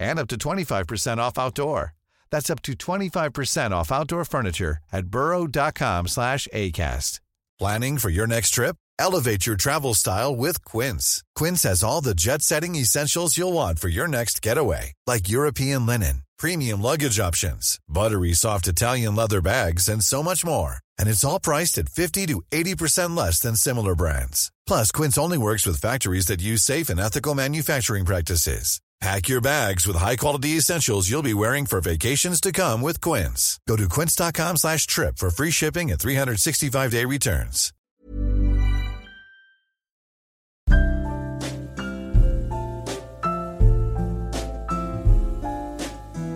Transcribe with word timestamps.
and 0.00 0.18
up 0.18 0.26
to 0.28 0.36
25% 0.36 1.18
off 1.18 1.38
outdoor. 1.38 1.94
That's 2.30 2.50
up 2.50 2.62
to 2.62 2.72
25% 2.72 3.70
off 3.72 3.92
outdoor 3.92 4.24
furniture 4.24 4.78
at 4.92 5.06
burrow.com 5.06 6.08
slash 6.08 6.48
ACAST. 6.52 7.20
Planning 7.58 7.98
for 7.98 8.08
your 8.08 8.26
next 8.26 8.50
trip? 8.50 8.76
Elevate 8.98 9.46
your 9.46 9.56
travel 9.56 9.94
style 9.94 10.34
with 10.34 10.64
Quince. 10.64 11.22
Quince 11.34 11.62
has 11.64 11.82
all 11.82 12.00
the 12.00 12.14
jet-setting 12.14 12.74
essentials 12.76 13.36
you'll 13.36 13.52
want 13.52 13.78
for 13.78 13.88
your 13.88 14.08
next 14.08 14.42
getaway, 14.42 14.92
like 15.06 15.28
European 15.28 15.86
linen, 15.86 16.22
premium 16.38 16.82
luggage 16.82 17.18
options, 17.18 17.78
buttery 17.88 18.32
soft 18.34 18.68
Italian 18.68 19.16
leather 19.16 19.40
bags, 19.40 19.88
and 19.88 20.02
so 20.04 20.22
much 20.22 20.44
more. 20.44 20.76
And 20.98 21.08
it's 21.08 21.24
all 21.24 21.40
priced 21.40 21.78
at 21.78 21.88
50 21.88 22.26
to 22.26 22.42
80% 22.50 23.16
less 23.16 23.40
than 23.40 23.56
similar 23.56 23.94
brands. 23.94 24.52
Plus, 24.66 24.90
Quince 24.90 25.16
only 25.16 25.38
works 25.38 25.66
with 25.66 25.80
factories 25.80 26.26
that 26.26 26.42
use 26.42 26.62
safe 26.62 26.90
and 26.90 27.00
ethical 27.00 27.34
manufacturing 27.34 28.04
practices. 28.04 28.80
Pack 29.00 29.30
your 29.30 29.40
bags 29.40 29.86
with 29.86 29.96
high-quality 29.96 30.58
essentials 30.58 31.08
you'll 31.08 31.22
be 31.22 31.32
wearing 31.32 31.64
for 31.64 31.80
vacations 31.80 32.38
to 32.38 32.52
come 32.52 32.82
with 32.82 33.00
Quince. 33.00 33.58
Go 33.66 33.74
to 33.76 33.88
quince.com 33.88 34.58
slash 34.58 34.86
trip 34.86 35.16
for 35.16 35.30
free 35.30 35.50
shipping 35.50 35.90
and 35.90 35.98
365-day 35.98 37.06
returns. 37.06 37.72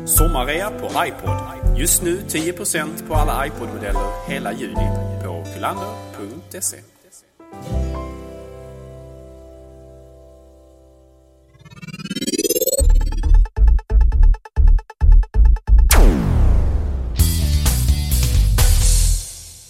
Sommarrea 0.07 0.71
på 0.71 0.87
iPod. 0.87 1.79
Just 1.79 2.03
nu 2.03 2.23
10% 2.29 3.09
på 3.09 3.15
alla 3.15 3.47
iPod-modeller 3.47 4.29
hela 4.29 4.53
juni 4.53 4.89
på 5.25 5.45
filander.se. 5.55 6.79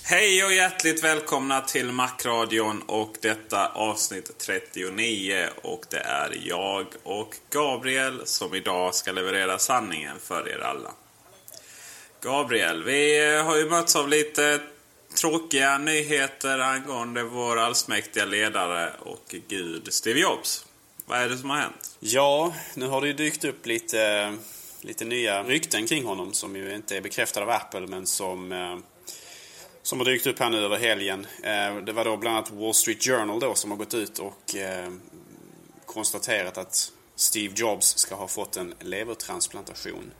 Hej 0.06 0.44
och 0.44 0.52
hjärtligt 0.52 1.04
välkomna 1.04 1.60
till 1.60 1.92
Macradion 1.92 2.82
och 2.86 3.16
detta 3.20 3.68
avsnitt 3.68 4.38
39. 4.38 5.48
Och 5.62 5.84
det 5.90 5.98
är 5.98 6.38
jag 6.44 6.86
och 7.02 7.36
Gabriel 7.50 8.20
som 8.24 8.54
idag 8.54 8.94
ska 8.94 9.12
leverera 9.12 9.58
sanningen 9.58 10.16
för 10.20 10.48
er 10.48 10.58
alla. 10.58 10.90
Gabriel, 12.22 12.84
vi 12.84 13.34
har 13.36 13.56
ju 13.56 13.70
mötts 13.70 13.96
av 13.96 14.08
lite 14.08 14.60
tråkiga 15.20 15.78
nyheter 15.78 16.58
angående 16.58 17.22
vår 17.22 17.58
allsmäktiga 17.58 18.24
ledare 18.24 18.92
och 18.98 19.34
gud 19.48 19.92
Steve 19.92 20.20
Jobs. 20.20 20.66
Vad 21.06 21.18
är 21.18 21.28
det 21.28 21.38
som 21.38 21.50
har 21.50 21.56
hänt? 21.56 21.96
Ja, 22.00 22.54
nu 22.74 22.86
har 22.86 23.00
det 23.00 23.06
ju 23.06 23.12
dykt 23.12 23.44
upp 23.44 23.66
lite, 23.66 24.34
lite 24.80 25.04
nya 25.04 25.42
rykten 25.42 25.86
kring 25.86 26.04
honom 26.04 26.32
som 26.32 26.56
ju 26.56 26.74
inte 26.74 26.96
är 26.96 27.00
bekräftade 27.00 27.46
av 27.46 27.50
Apple 27.50 27.86
men 27.86 28.06
som, 28.06 28.52
eh, 28.52 28.76
som 29.84 29.98
har 29.98 30.04
dykt 30.04 30.26
upp 30.26 30.38
här 30.38 30.50
nu 30.50 30.58
över 30.58 30.78
helgen. 30.78 31.26
Eh, 31.42 31.76
det 31.76 31.92
var 31.92 32.04
då 32.04 32.16
bland 32.16 32.36
annat 32.36 32.50
Wall 32.50 32.74
Street 32.74 33.04
Journal 33.04 33.40
då 33.40 33.54
som 33.54 33.70
har 33.70 33.78
gått 33.78 33.94
ut 33.94 34.18
och 34.18 34.56
eh, 34.56 34.90
konstaterat 35.86 36.58
att 36.58 36.92
Steve 37.16 37.54
Jobs 37.56 37.98
ska 37.98 38.14
ha 38.14 38.28
fått 38.28 38.56
en 38.56 38.74
levertransplantation. 38.80 40.10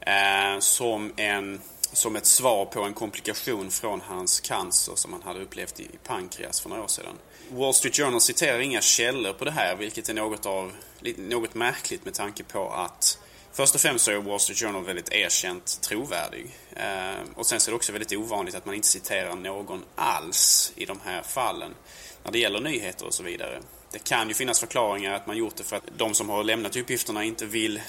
Eh, 0.00 0.58
som, 0.58 1.12
en, 1.16 1.60
som 1.92 2.16
ett 2.16 2.26
svar 2.26 2.64
på 2.64 2.82
en 2.82 2.94
komplikation 2.94 3.70
från 3.70 4.00
hans 4.00 4.40
cancer 4.40 4.92
som 4.94 5.12
han 5.12 5.22
hade 5.22 5.40
upplevt 5.40 5.80
i, 5.80 5.88
pankreas 6.04 6.60
för 6.60 6.68
några 6.68 6.82
år 6.82 6.88
sedan. 6.88 7.14
Wall 7.50 7.74
Street 7.74 7.96
Journal 7.96 8.20
citerar 8.20 8.58
inga 8.58 8.80
källor 8.80 9.32
på 9.32 9.44
det 9.44 9.50
här 9.50 9.76
vilket 9.76 10.08
är 10.08 10.14
något, 10.14 10.46
av, 10.46 10.72
något 11.16 11.54
märkligt 11.54 12.04
med 12.04 12.14
tanke 12.14 12.44
på 12.44 12.70
att 12.70 13.18
Först 13.52 13.74
och 13.74 13.80
främst 13.80 14.04
så 14.04 14.10
är 14.10 14.16
Wall 14.16 14.40
Street 14.40 14.58
Journal 14.58 14.84
väldigt 14.84 15.12
erkänt 15.12 15.80
trovärdig. 15.82 16.56
Eh, 16.76 17.20
och 17.34 17.46
sen 17.46 17.60
så 17.60 17.68
är 17.68 17.72
det 17.72 17.76
också 17.76 17.92
väldigt 17.92 18.12
ovanligt 18.12 18.54
att 18.54 18.66
man 18.66 18.74
inte 18.74 18.88
citerar 18.88 19.34
någon 19.34 19.84
alls 19.94 20.72
i 20.76 20.84
de 20.84 21.00
här 21.04 21.22
fallen. 21.22 21.74
När 22.24 22.32
det 22.32 22.38
gäller 22.38 22.60
nyheter 22.60 23.06
och 23.06 23.14
så 23.14 23.22
vidare. 23.22 23.60
Det 23.92 23.98
kan 23.98 24.28
ju 24.28 24.34
finnas 24.34 24.60
förklaringar 24.60 25.12
att 25.12 25.26
man 25.26 25.36
gjort 25.36 25.56
det 25.56 25.64
för 25.64 25.76
att 25.76 25.84
de 25.96 26.14
som 26.14 26.28
har 26.28 26.44
lämnat 26.44 26.76
uppgifterna 26.76 27.24
inte 27.24 27.46
vill, 27.46 27.80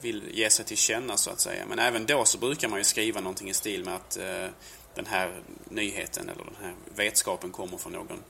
vill 0.00 0.22
ge 0.30 0.50
sig 0.50 0.64
till 0.64 0.76
känna 0.76 1.16
så 1.16 1.30
att 1.30 1.40
säga. 1.40 1.64
Men 1.68 1.78
även 1.78 2.06
då 2.06 2.24
så 2.24 2.38
brukar 2.38 2.68
man 2.68 2.78
ju 2.78 2.84
skriva 2.84 3.20
någonting 3.20 3.50
i 3.50 3.54
stil 3.54 3.84
med 3.84 3.94
att 3.94 4.16
eh, 4.16 4.46
den 4.94 5.06
här 5.06 5.42
nyheten 5.68 6.28
eller 6.28 6.44
den 6.44 6.56
här 6.62 6.74
vetskapen 6.94 7.50
kommer 7.50 7.78
från 7.78 7.92
någon 7.92 8.22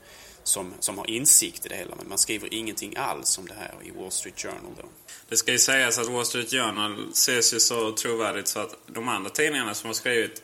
som, 0.43 0.73
som 0.79 0.97
har 0.97 1.09
insikt 1.09 1.65
i 1.65 1.69
det 1.69 1.75
hela. 1.75 1.95
Men 1.95 2.09
man 2.09 2.17
skriver 2.17 2.53
ingenting 2.53 2.95
alls 2.97 3.37
om 3.37 3.47
det 3.47 3.53
här 3.53 3.73
i 3.83 3.91
Wall 3.91 4.11
Street 4.11 4.41
Journal 4.41 4.75
då. 4.77 4.83
Det 5.29 5.37
ska 5.37 5.51
ju 5.51 5.59
sägas 5.59 5.99
att 5.99 6.07
Wall 6.07 6.25
Street 6.25 6.51
Journal 6.51 7.09
ses 7.11 7.53
ju 7.53 7.59
så 7.59 7.91
trovärdigt 7.91 8.47
så 8.47 8.59
att 8.59 8.77
de 8.87 9.09
andra 9.09 9.29
tidningarna 9.29 9.73
som 9.73 9.87
har 9.87 9.93
skrivit 9.93 10.41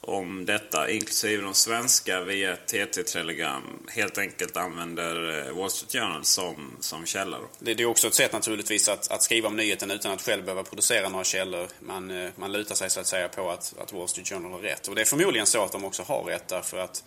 om 0.00 0.46
detta, 0.46 0.90
inklusive 0.90 1.42
de 1.42 1.54
svenska 1.54 2.20
via 2.20 2.56
TT-telegram, 2.56 3.62
helt 3.88 4.18
enkelt 4.18 4.56
använder 4.56 5.46
eh, 5.48 5.54
Wall 5.54 5.70
Street 5.70 5.92
Journal 5.92 6.24
som, 6.24 6.76
som 6.80 7.06
källa. 7.06 7.38
Det 7.58 7.74
det 7.74 7.82
är 7.82 7.86
också 7.86 8.06
ett 8.08 8.14
sätt 8.14 8.32
naturligtvis 8.32 8.88
att, 8.88 9.10
att 9.10 9.22
skriva 9.22 9.48
om 9.48 9.56
nyheten 9.56 9.90
utan 9.90 10.12
att 10.12 10.22
själv 10.22 10.44
behöva 10.44 10.62
producera 10.62 11.08
några 11.08 11.24
källor. 11.24 11.68
Man, 11.80 12.10
eh, 12.10 12.30
man 12.36 12.52
lutar 12.52 12.74
sig 12.74 12.90
så 12.90 13.00
att 13.00 13.06
säga 13.06 13.28
på 13.28 13.50
att, 13.50 13.74
att 13.78 13.92
Wall 13.92 14.08
Street 14.08 14.28
Journal 14.28 14.52
har 14.52 14.58
rätt. 14.58 14.88
Och 14.88 14.94
det 14.94 15.00
är 15.00 15.04
förmodligen 15.04 15.46
så 15.46 15.64
att 15.64 15.72
de 15.72 15.84
också 15.84 16.02
har 16.02 16.24
rätt 16.24 16.48
därför 16.48 16.78
att 16.78 17.04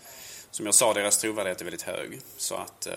som 0.51 0.65
jag 0.65 0.75
sa, 0.75 0.93
deras 0.93 1.17
trovärdighet 1.17 1.61
är 1.61 1.65
väldigt 1.65 1.81
hög. 1.81 2.19
Så 2.37 2.55
att 2.55 2.87
eh, 2.87 2.93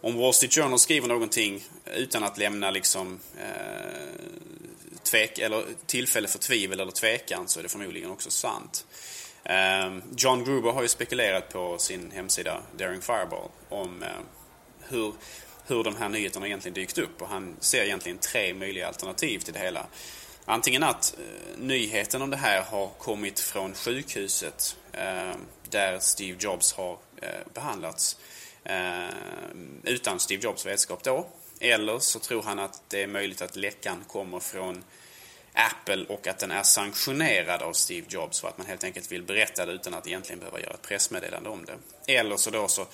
om 0.00 0.18
Wall 0.18 0.34
Street 0.34 0.54
Journal 0.54 0.78
skriver 0.78 1.08
någonting 1.08 1.64
utan 1.94 2.24
att 2.24 2.38
lämna 2.38 2.70
liksom 2.70 3.20
eh, 3.38 4.04
tvek, 5.02 5.38
eller 5.38 5.64
tillfälle 5.86 6.28
för 6.28 6.38
tvivel 6.38 6.80
eller 6.80 6.92
tvekan 6.92 7.48
så 7.48 7.58
är 7.58 7.62
det 7.62 7.68
förmodligen 7.68 8.10
också 8.10 8.30
sant. 8.30 8.86
Eh, 9.44 9.96
John 10.16 10.44
Gruber 10.44 10.70
har 10.70 10.82
ju 10.82 10.88
spekulerat 10.88 11.48
på 11.48 11.78
sin 11.78 12.10
hemsida 12.10 12.60
Daring 12.76 13.00
Fireball 13.00 13.48
om 13.68 14.02
eh, 14.02 14.08
hur, 14.88 15.12
hur 15.66 15.84
de 15.84 15.96
här 15.96 16.08
nyheterna 16.08 16.46
egentligen 16.46 16.74
dykt 16.74 16.98
upp 16.98 17.22
och 17.22 17.28
han 17.28 17.56
ser 17.60 17.84
egentligen 17.84 18.18
tre 18.18 18.54
möjliga 18.54 18.86
alternativ 18.86 19.38
till 19.38 19.52
det 19.52 19.60
hela. 19.60 19.86
Antingen 20.44 20.82
att 20.82 21.14
eh, 21.18 21.58
nyheten 21.58 22.22
om 22.22 22.30
det 22.30 22.36
här 22.36 22.62
har 22.62 22.88
kommit 22.88 23.40
från 23.40 23.74
sjukhuset 23.74 24.76
eh, 24.92 25.34
där 25.74 25.98
Steve 25.98 26.36
Jobs 26.40 26.72
har 26.72 26.98
eh, 27.22 27.28
behandlats 27.54 28.16
eh, 28.64 29.04
utan 29.84 30.20
Steve 30.20 30.42
Jobs 30.42 30.66
vetskap 30.66 31.02
då. 31.02 31.26
Eller 31.60 31.98
så 31.98 32.18
tror 32.18 32.42
han 32.42 32.58
att 32.58 32.82
det 32.88 33.02
är 33.02 33.06
möjligt 33.06 33.42
att 33.42 33.56
läckan 33.56 34.04
kommer 34.08 34.40
från 34.40 34.84
Apple 35.52 36.04
och 36.08 36.26
att 36.26 36.38
den 36.38 36.50
är 36.50 36.62
sanktionerad 36.62 37.62
av 37.62 37.72
Steve 37.72 38.06
Jobs 38.08 38.40
för 38.40 38.48
att 38.48 38.58
man 38.58 38.66
helt 38.66 38.84
enkelt 38.84 39.12
vill 39.12 39.22
berätta 39.22 39.66
det 39.66 39.72
utan 39.72 39.94
att 39.94 40.06
egentligen 40.06 40.38
behöva 40.38 40.60
göra 40.60 40.74
ett 40.74 40.82
pressmeddelande 40.82 41.48
om 41.48 41.64
det. 41.64 41.76
Eller 42.14 42.36
så 42.36 42.50
då 42.50 42.68
så, 42.68 42.86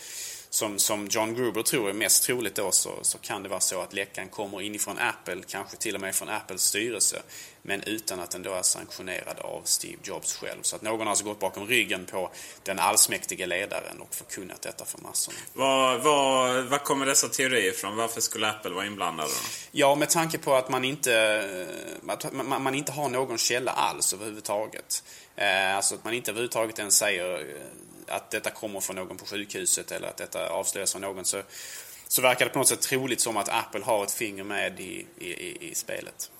som, 0.50 0.78
som 0.78 1.08
John 1.10 1.34
Gruber 1.34 1.62
tror 1.62 1.88
är 1.88 1.92
mest 1.92 2.22
troligt 2.22 2.54
då, 2.54 2.70
så, 2.70 2.90
så 3.02 3.18
kan 3.18 3.42
det 3.42 3.48
vara 3.48 3.60
så 3.60 3.80
att 3.80 3.92
läckan 3.92 4.28
kommer 4.28 4.62
inifrån 4.62 4.98
Apple, 4.98 5.42
kanske 5.48 5.76
till 5.76 5.94
och 5.94 6.00
med 6.00 6.14
från 6.14 6.28
Apples 6.28 6.62
styrelse, 6.62 7.22
men 7.62 7.82
utan 7.82 8.20
att 8.20 8.30
den 8.30 8.42
då 8.42 8.52
är 8.52 8.62
sanktionerad 8.62 9.38
av 9.38 9.62
Steve 9.64 9.98
Jobs 10.02 10.36
själv. 10.36 10.62
Så 10.62 10.76
att 10.76 10.82
någon 10.82 11.00
har 11.00 11.06
alltså 11.06 11.24
gått 11.24 11.40
bakom 11.40 11.66
ryggen 11.66 12.06
på 12.06 12.30
den 12.62 12.78
allsmäktige 12.78 13.46
ledaren 13.46 14.00
och 14.00 14.14
förkunnat 14.14 14.62
detta 14.62 14.84
för 14.84 14.98
massorna. 14.98 15.38
Var, 15.52 15.98
var, 15.98 16.60
var 16.62 16.78
kommer 16.78 17.06
dessa 17.06 17.28
teorier 17.28 17.68
ifrån? 17.70 17.96
Varför 17.96 18.20
skulle 18.20 18.48
Apple 18.48 18.70
vara 18.70 18.86
inblandade? 18.86 19.28
då? 19.28 19.48
Ja, 19.70 19.94
med 19.94 20.10
tanke 20.10 20.38
på 20.38 20.54
att 20.54 20.68
man 20.68 20.84
inte, 20.84 21.88
att 22.08 22.32
man, 22.32 22.62
man 22.62 22.74
inte 22.74 22.92
har 22.92 23.08
någon 23.08 23.38
källa 23.38 23.70
alls 23.70 24.12
överhuvudtaget. 24.12 25.04
Eh, 25.36 25.76
alltså 25.76 25.94
att 25.94 26.04
man 26.04 26.14
inte 26.14 26.30
överhuvudtaget 26.30 26.78
ens 26.78 26.96
säger 26.96 27.46
att 28.10 28.30
detta 28.30 28.50
kommer 28.50 28.80
från 28.80 28.96
någon 28.96 29.16
på 29.16 29.26
sjukhuset 29.26 29.92
eller 29.92 30.08
att 30.08 30.16
detta 30.16 30.48
avslöjas 30.48 30.94
av 30.94 31.00
någon 31.00 31.24
så, 31.24 31.42
så 32.08 32.22
verkar 32.22 32.44
det 32.44 32.50
på 32.50 32.58
något 32.58 32.68
sätt 32.68 32.80
troligt 32.80 33.20
som 33.20 33.36
att 33.36 33.48
Apple 33.48 33.84
har 33.84 34.04
ett 34.04 34.12
finger 34.12 34.44
med 34.44 34.80
i, 34.80 35.06
i, 35.18 35.70
i 35.70 35.74
spelet. 35.74 36.30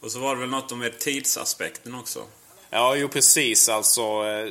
Och 0.00 0.12
så 0.12 0.18
var 0.18 0.34
det 0.34 0.40
väl 0.40 0.50
något 0.50 0.72
om 0.72 0.90
tidsaspekten 0.98 1.94
också? 1.94 2.24
Ja, 2.70 2.96
jo 2.96 3.08
precis. 3.08 3.68
Alltså, 3.68 4.02
eh, 4.26 4.50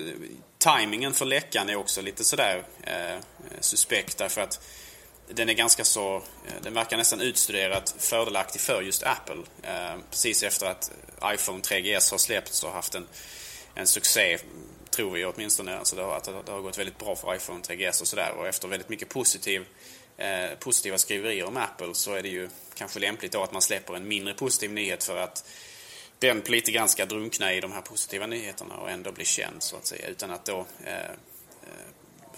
timingen 0.58 1.14
för 1.14 1.26
läckan 1.26 1.70
är 1.70 1.76
också 1.76 2.02
lite 2.02 2.24
sådär 2.24 2.64
eh, 2.84 3.18
suspekt 3.60 4.18
därför 4.18 4.42
att 4.42 4.62
den 5.30 5.50
är 5.50 5.54
ganska 5.54 5.84
så, 5.84 6.16
eh, 6.16 6.54
den 6.62 6.74
verkar 6.74 6.98
nästan 6.98 7.22
utstuderat 7.22 7.96
fördelaktig 7.98 8.62
för 8.62 8.82
just 8.82 9.04
Apple. 9.04 9.44
Eh, 9.64 10.00
precis 10.10 10.44
efter 10.44 10.66
att 10.66 10.92
iPhone 11.24 11.62
3GS 11.62 12.12
har 12.12 12.18
släppts 12.18 12.64
och 12.64 12.72
haft 12.72 12.96
en, 12.96 13.08
en 13.76 13.88
succé, 13.88 14.38
tror 14.92 15.12
vi 15.12 15.26
åtminstone. 15.26 15.78
Alltså 15.78 15.96
det, 15.96 16.02
har, 16.02 16.18
att 16.18 16.46
det 16.46 16.52
har 16.52 16.62
gått 16.62 16.78
väldigt 16.78 16.98
bra 16.98 17.16
för 17.16 17.36
iPhone 17.36 17.62
3GS 17.62 18.02
och 18.02 18.08
sådär. 18.08 18.32
Och 18.38 18.48
efter 18.48 18.68
väldigt 18.68 18.90
mycket 18.90 19.10
positiv, 19.10 19.66
eh, 20.18 20.58
positiva 20.60 20.98
skriverier 20.98 21.46
om 21.46 21.58
Apple 21.58 21.94
så 21.94 22.14
är 22.14 22.24
det 22.24 22.30
ju 22.30 22.50
kanske 22.76 23.00
lämpligt 23.00 23.32
då 23.32 23.44
att 23.44 23.52
man 23.52 23.62
släpper 23.62 23.94
en 23.96 24.08
mindre 24.08 24.34
positiv 24.34 24.72
nyhet 24.72 25.04
för 25.04 25.18
att 25.18 25.46
den 26.20 26.40
lite 26.40 26.72
grann 26.72 26.90
ska 26.90 27.06
drunkna 27.06 27.54
i 27.54 27.62
de 27.62 27.72
här 27.72 27.82
positiva 27.82 28.28
nyheterna 28.28 28.76
och 28.78 28.90
ändå 28.90 29.12
bli 29.12 29.26
känd 29.26 29.64
så 29.64 29.76
att 29.76 29.86
säga. 29.86 30.08
Utan 30.08 30.32
att 30.32 30.46
då 30.46 30.66
eh, 30.86 30.96
eh 30.96 31.12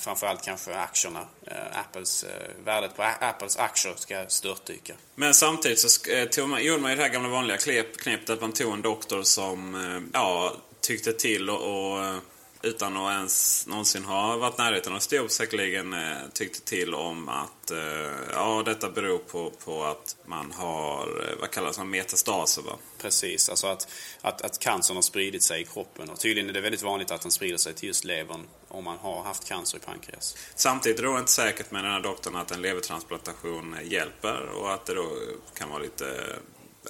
framförallt 0.02 0.46
kanske 0.46 0.76
aktierna, 0.76 1.28
eh, 1.46 1.80
Apples, 1.80 2.24
eh, 2.24 2.50
värdet 2.66 2.96
på 2.96 3.04
Apples 3.20 3.58
aktier 3.58 3.94
ska 3.98 4.26
störtdyka. 4.28 4.94
Men 5.16 5.34
samtidigt 5.34 5.80
så 5.80 6.12
eh, 6.12 6.26
tog 6.26 6.50
man, 6.50 6.64
gjorde 6.64 6.82
man 6.82 6.92
ju 6.92 6.98
det 6.98 7.04
här 7.04 7.10
gamla 7.10 7.30
vanliga 7.30 7.58
knepet 7.58 8.30
att 8.30 8.42
man 8.42 8.54
tog 8.54 8.74
en 8.74 8.82
doktor 8.82 9.24
som 9.24 9.76
eh, 9.76 10.02
ja, 10.14 10.56
tyckte 10.82 11.14
till 11.14 11.50
och, 11.50 11.62
och 11.62 12.22
utan 12.64 12.98
att 12.98 13.12
ens 13.12 13.68
någonsin 13.68 14.04
ha 14.04 14.38
varit 14.38 14.58
närheten 14.58 14.94
av 14.94 15.00
Steve 15.00 15.30
säkerligen 15.30 15.94
eh, 15.94 16.18
tyckte 16.34 16.62
till 16.62 16.94
om 16.94 17.30
att 17.30 17.72
eh, 17.72 18.12
ja, 18.34 18.64
detta 18.66 18.90
beror 18.90 19.18
på, 19.18 19.52
på 19.66 19.84
att 19.84 20.16
man 20.26 20.52
har, 20.52 21.08
eh, 21.08 21.40
vad 21.40 21.52
kallas 21.52 21.78
det, 21.78 21.84
metastaser 21.84 22.62
va? 22.62 22.78
Precis, 22.98 23.50
alltså 23.50 23.68
att, 23.68 23.88
att, 24.22 24.42
att 24.42 24.60
cancern 24.60 24.96
har 24.98 25.02
spridit 25.02 25.44
sig 25.44 25.62
i 25.62 25.66
kroppen. 25.66 26.10
Och 26.10 26.20
tydligen 26.20 26.50
är 26.50 26.54
det 26.54 26.62
väldigt 26.62 26.82
vanligt 26.82 27.12
att 27.12 27.22
den 27.22 27.32
sprider 27.32 27.58
sig 27.58 27.74
till 27.74 27.88
just 27.88 28.04
levern 28.04 28.48
om 28.68 28.84
man 28.84 28.98
har 28.98 29.24
haft 29.24 29.48
cancer 29.48 29.78
i 29.78 29.82
pankreas. 29.82 30.38
Samtidigt 30.56 31.00
är 31.00 31.04
det 31.04 31.20
inte 31.20 31.32
säkert 31.32 31.72
med 31.72 31.84
den 31.84 31.92
här 31.92 32.02
doktorn 32.02 32.36
att 32.36 32.52
en 32.52 32.62
levertransplantation 32.62 33.76
hjälper 33.84 34.48
och 34.48 34.74
att 34.74 34.86
det 34.86 34.94
då 34.94 35.10
kan 35.54 35.70
vara 35.70 35.80
lite, 35.80 36.36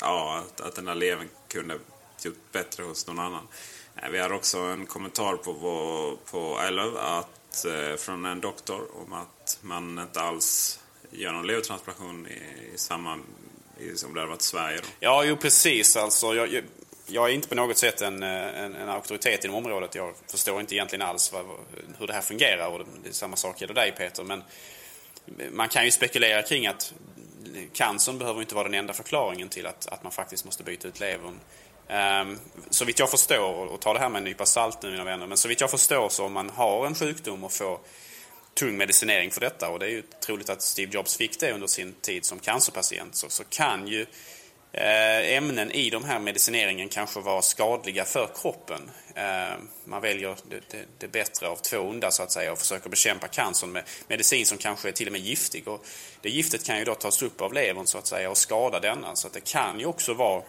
ja, 0.01 0.43
att, 0.45 0.61
att 0.61 0.75
den 0.75 0.87
här 0.87 0.95
levern 0.95 1.29
kunde 1.47 1.77
gjort 2.25 2.51
bättre 2.51 2.83
hos 2.83 3.07
någon 3.07 3.19
annan. 3.19 3.47
Eh, 3.95 4.09
vi 4.09 4.19
har 4.19 4.33
också 4.33 4.57
en 4.57 4.85
kommentar 4.85 5.35
på, 5.35 5.51
vår 5.51 6.17
på 6.31 6.59
Love, 6.71 6.99
att, 6.99 7.65
eh, 7.65 7.95
från 7.97 8.25
en 8.25 8.41
doktor 8.41 8.87
om 9.03 9.13
att 9.13 9.59
man 9.61 9.99
inte 9.99 10.21
alls 10.21 10.79
gör 11.11 11.31
någon 11.31 11.47
levertransplantation 11.47 12.27
i, 12.27 12.73
i 12.73 12.77
samma 12.77 13.19
i, 13.79 13.97
som 13.97 14.13
det 14.13 14.19
hade 14.19 14.29
varit 14.29 14.41
i 14.41 14.45
Sverige. 14.45 14.77
Då. 14.77 14.87
Ja, 14.99 15.23
jo 15.23 15.35
precis. 15.35 15.95
Alltså, 15.97 16.35
jag, 16.35 16.63
jag 17.05 17.29
är 17.29 17.33
inte 17.33 17.47
på 17.47 17.55
något 17.55 17.77
sätt 17.77 18.01
en, 18.01 18.23
eh, 18.23 18.63
en, 18.63 18.75
en 18.75 18.89
auktoritet 18.89 19.43
inom 19.43 19.55
området. 19.55 19.95
Jag 19.95 20.13
förstår 20.27 20.61
inte 20.61 20.75
egentligen 20.75 21.07
alls 21.07 21.33
vad, 21.33 21.45
hur 21.99 22.07
det 22.07 22.13
här 22.13 22.21
fungerar. 22.21 22.67
Och 22.67 22.85
det, 23.03 23.13
samma 23.13 23.35
sak 23.35 23.61
gäller 23.61 23.73
dig 23.73 23.91
Peter. 23.91 24.23
Men 24.23 24.43
man 25.51 25.69
kan 25.69 25.85
ju 25.85 25.91
spekulera 25.91 26.41
kring 26.41 26.67
att 26.67 26.93
cancern 27.73 28.17
behöver 28.17 28.41
inte 28.41 28.55
vara 28.55 28.63
den 28.63 28.73
enda 28.73 28.93
förklaringen 28.93 29.49
till 29.49 29.65
att, 29.65 29.87
att 29.87 30.03
man 30.03 30.11
faktiskt 30.11 30.45
måste 30.45 30.63
byta 30.63 30.87
ut 30.87 30.99
levern. 30.99 31.39
Ehm, 31.87 32.39
så 32.69 32.85
vitt 32.85 32.99
jag 32.99 33.09
förstår, 33.09 33.65
och 33.65 33.79
ta 33.79 33.93
det 33.93 33.99
här 33.99 34.09
med 34.09 34.19
en 34.19 34.23
nypa 34.23 34.45
salt 34.45 34.81
nu 34.83 34.91
mina 34.91 35.03
vänner, 35.03 35.27
men 35.27 35.37
så 35.37 35.47
vitt 35.47 35.61
jag 35.61 35.71
förstår 35.71 36.09
så 36.09 36.25
om 36.25 36.33
man 36.33 36.49
har 36.49 36.85
en 36.85 36.95
sjukdom 36.95 37.43
och 37.43 37.51
får 37.51 37.79
tung 38.53 38.77
medicinering 38.77 39.31
för 39.31 39.41
detta, 39.41 39.69
och 39.69 39.79
det 39.79 39.85
är 39.85 39.89
ju 39.89 40.03
troligt 40.25 40.49
att 40.49 40.61
Steve 40.61 40.91
Jobs 40.93 41.17
fick 41.17 41.39
det 41.39 41.51
under 41.51 41.67
sin 41.67 41.93
tid 41.93 42.25
som 42.25 42.39
cancerpatient, 42.39 43.15
så, 43.15 43.29
så 43.29 43.43
kan 43.43 43.87
ju 43.87 44.05
eh, 44.71 45.37
ämnen 45.37 45.71
i 45.71 45.89
de 45.89 46.03
här 46.03 46.19
medicineringen 46.19 46.89
kanske 46.89 47.19
vara 47.19 47.41
skadliga 47.41 48.05
för 48.05 48.29
kroppen. 48.41 48.91
Ehm, 49.15 49.69
man 49.85 50.01
väljer 50.01 50.35
det, 50.49 50.61
det, 50.71 50.85
det, 50.97 51.07
bättre 51.07 51.47
av 51.47 51.55
två 51.55 51.77
onda 51.77 52.11
så 52.11 52.23
att 52.23 52.31
säga 52.31 52.51
och 52.51 52.57
försöker 52.57 52.89
bekämpa 52.89 53.27
cancern 53.27 53.71
med 53.71 53.83
medicin 54.07 54.45
som 54.45 54.57
kanske 54.57 54.87
är 54.87 54.91
till 54.91 55.07
och 55.07 55.13
med 55.13 55.21
giftig. 55.21 55.67
Och 55.67 55.85
det 56.21 56.29
giftet 56.29 56.65
kan 56.65 56.79
ju 56.79 56.85
då 56.85 56.95
tas 56.95 57.21
upp 57.21 57.41
av 57.41 57.53
levern 57.53 57.87
så 57.87 57.97
att 57.97 58.07
säga 58.07 58.29
och 58.29 58.37
skada 58.37 58.79
denna. 58.79 59.15
Så 59.15 59.27
att 59.27 59.33
det 59.33 59.45
kan 59.45 59.79
ju 59.79 59.85
också 59.85 60.13
vara 60.13 60.43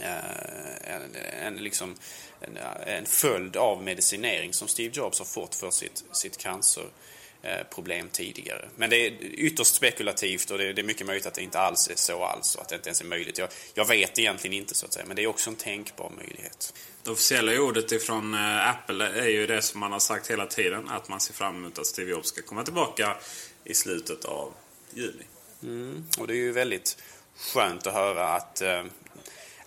en, 0.00 1.16
en, 1.42 1.56
liksom, 1.56 1.96
en, 2.40 2.56
en 2.86 3.06
följd 3.06 3.56
av 3.56 3.82
medicinering 3.82 4.52
som 4.52 4.68
Steve 4.68 4.94
Jobs 4.94 5.18
har 5.18 5.26
fått 5.26 5.54
för 5.54 5.70
sitt, 5.70 6.04
sitt 6.12 6.38
cancerproblem 6.38 8.08
tidigare. 8.08 8.68
Men 8.76 8.90
det 8.90 8.96
är 8.96 9.12
ytterst 9.22 9.74
spekulativt 9.74 10.50
och 10.50 10.58
det, 10.58 10.78
är 10.78 10.82
mycket 10.82 11.06
möjligt 11.06 11.26
att 11.26 11.34
det 11.34 11.42
inte 11.42 11.58
alls 11.58 11.88
är 11.90 11.96
så 11.96 12.24
alls 12.24 12.54
och 12.54 12.62
att 12.62 12.68
det 12.68 12.74
inte 12.74 12.88
ens 12.88 13.00
är 13.00 13.06
möjligt. 13.06 13.38
Jag, 13.38 13.48
jag 13.74 13.88
vet 13.88 14.18
egentligen 14.18 14.56
inte 14.56 14.74
så 14.74 14.86
att 14.86 14.92
säga, 14.92 15.06
men 15.06 15.16
det 15.16 15.22
är 15.22 15.26
också 15.26 15.50
en 15.50 15.56
tänkbar 15.56 16.12
möjlighet. 16.16 16.74
Det 17.02 17.10
officiella 17.10 17.60
ordet 17.60 17.92
ifrån 17.92 18.34
eh, 18.34 18.68
Apple 18.68 19.06
är 19.06 19.28
ju 19.28 19.46
det 19.46 19.62
som 19.62 19.80
man 19.80 19.92
har 19.92 19.98
sagt 19.98 20.30
hela 20.30 20.46
tiden, 20.46 20.88
att 20.88 21.08
man 21.08 21.20
ser 21.20 21.34
fram 21.34 21.56
emot 21.56 21.78
att 21.78 21.86
Steve 21.86 22.10
Jobs 22.10 22.28
ska 22.28 22.42
komma 22.42 22.64
tillbaka 22.64 23.16
i 23.64 23.74
slutet 23.74 24.24
av 24.24 24.52
juni. 24.94 25.24
Mm, 25.62 26.04
och 26.18 26.26
det 26.26 26.32
är 26.32 26.36
ju 26.36 26.52
väldigt 26.52 26.96
skönt 27.36 27.86
att 27.86 27.94
höra 27.94 28.28
att 28.28 28.62
eh, 28.62 28.84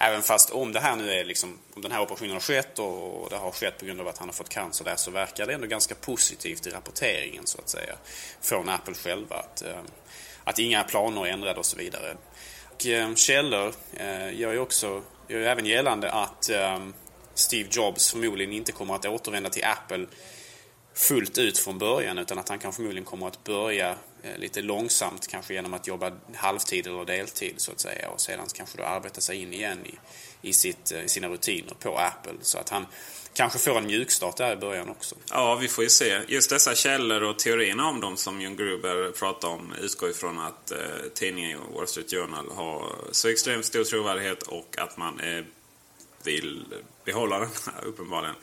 Även 0.04 0.22
fast 0.22 0.50
om 0.50 0.72
det 0.72 0.80
här 0.80 0.96
nu 0.96 1.12
är 1.12 1.26
liksom, 1.26 1.60
om 1.76 1.82
den 1.82 1.92
här 1.92 2.02
operationen 2.02 2.34
har 2.34 2.40
skett 2.40 2.80
och 2.80 3.30
det 3.30 3.36
har 3.36 3.52
skett 3.52 3.78
på 3.78 3.86
grund 3.86 4.02
av 4.02 4.08
att 4.08 4.18
han 4.18 4.28
har 4.28 4.34
fått 4.34 4.50
cancer 4.50 4.86
där 4.86 4.96
så 4.96 5.12
verkar 5.12 5.48
det 5.48 5.54
ändå 5.54 5.68
ganska 5.68 5.96
positivt 5.96 6.68
i 6.68 6.70
rapporteringen 6.70 7.48
så 7.48 7.58
att 7.58 7.70
säga. 7.70 7.96
Från 8.42 8.70
Apple 8.70 8.94
själva. 8.94 9.36
Att, 9.36 9.62
eh, 9.62 9.80
att 10.44 10.60
inga 10.60 10.84
planer 10.84 11.26
är 11.26 11.32
ändrade 11.32 11.60
och 11.60 11.66
så 11.66 11.78
vidare. 11.78 12.18
Och, 12.74 12.86
eh, 12.86 13.16
källor 13.16 13.74
eh, 13.94 14.40
gör 14.40 14.52
ju 14.52 14.60
också, 14.60 15.02
gör 15.28 15.40
ju 15.40 15.46
även 15.46 15.66
gällande 15.66 16.12
att 16.12 16.50
Steve 17.34 17.70
Jobs 17.72 18.12
förmodligen 18.12 18.54
inte 18.54 18.72
kommer 18.72 18.96
att 18.96 19.06
återvända 19.06 19.50
till 19.50 19.64
Apple 19.66 20.06
fullt 20.94 21.38
ut 21.38 21.58
från 21.58 21.78
början 21.78 22.18
utan 22.18 22.40
att 22.40 22.50
han 22.50 22.60
kan 22.60 22.74
förmodligen 22.74 23.06
kommer 23.06 23.28
att 23.28 23.44
börja 23.44 23.96
Eh, 24.24 24.38
lite 24.38 24.62
långsamt 24.62 25.28
kanske 25.28 25.54
genom 25.54 25.74
att 25.74 25.88
jobba 25.88 26.12
halvtid 26.36 26.88
eller 26.88 27.06
deltid 27.06 27.54
så 27.58 27.72
att 27.72 27.80
säga 27.80 28.10
och 28.10 28.22
sedan 28.22 28.48
kanske 28.54 28.78
då 28.78 28.84
arbeta 28.84 29.22
sig 29.22 29.42
in 29.42 29.54
igen 29.54 29.86
i, 29.86 30.00
i, 30.50 30.54
sitt, 30.54 30.92
eh, 30.92 31.04
i 31.04 31.10
sina 31.10 31.28
rutiner 31.28 31.74
på 31.80 31.98
Apple 31.98 32.34
så 32.42 32.58
att 32.58 32.70
han 32.70 32.86
kanske 33.34 33.60
får 33.60 33.78
en 33.78 33.86
mjukstart 33.86 34.38
där 34.38 34.54
i 34.54 34.56
början 34.56 34.90
också. 34.90 35.16
Ja, 35.30 35.56
vi 35.56 35.68
får 35.68 35.84
ju 35.84 35.90
se. 35.90 36.22
Just 36.28 36.50
dessa 36.50 36.76
källor 36.76 37.24
och 37.24 37.40
teorierna 37.40 37.88
om 37.88 38.02
dem 38.02 38.18
som 38.18 38.42
John 38.42 38.56
Gruber 38.56 39.12
pratar 39.12 39.48
om 39.48 39.74
utgår 39.82 40.10
ifrån 40.10 40.40
att 40.40 40.72
eh, 40.72 40.78
tidningen 41.14 41.60
Wall 41.76 41.88
Street 41.88 42.12
Journal 42.12 42.52
har 42.56 42.96
så 43.12 43.28
extremt 43.28 43.66
stor 43.66 43.84
trovärdighet 43.84 44.44
och 44.44 44.76
att 44.78 44.98
man 44.98 45.20
eh, 45.20 45.44
vill 46.24 46.66
behålla 47.06 47.40
den 47.40 47.50
uppenbarligen 47.84 48.36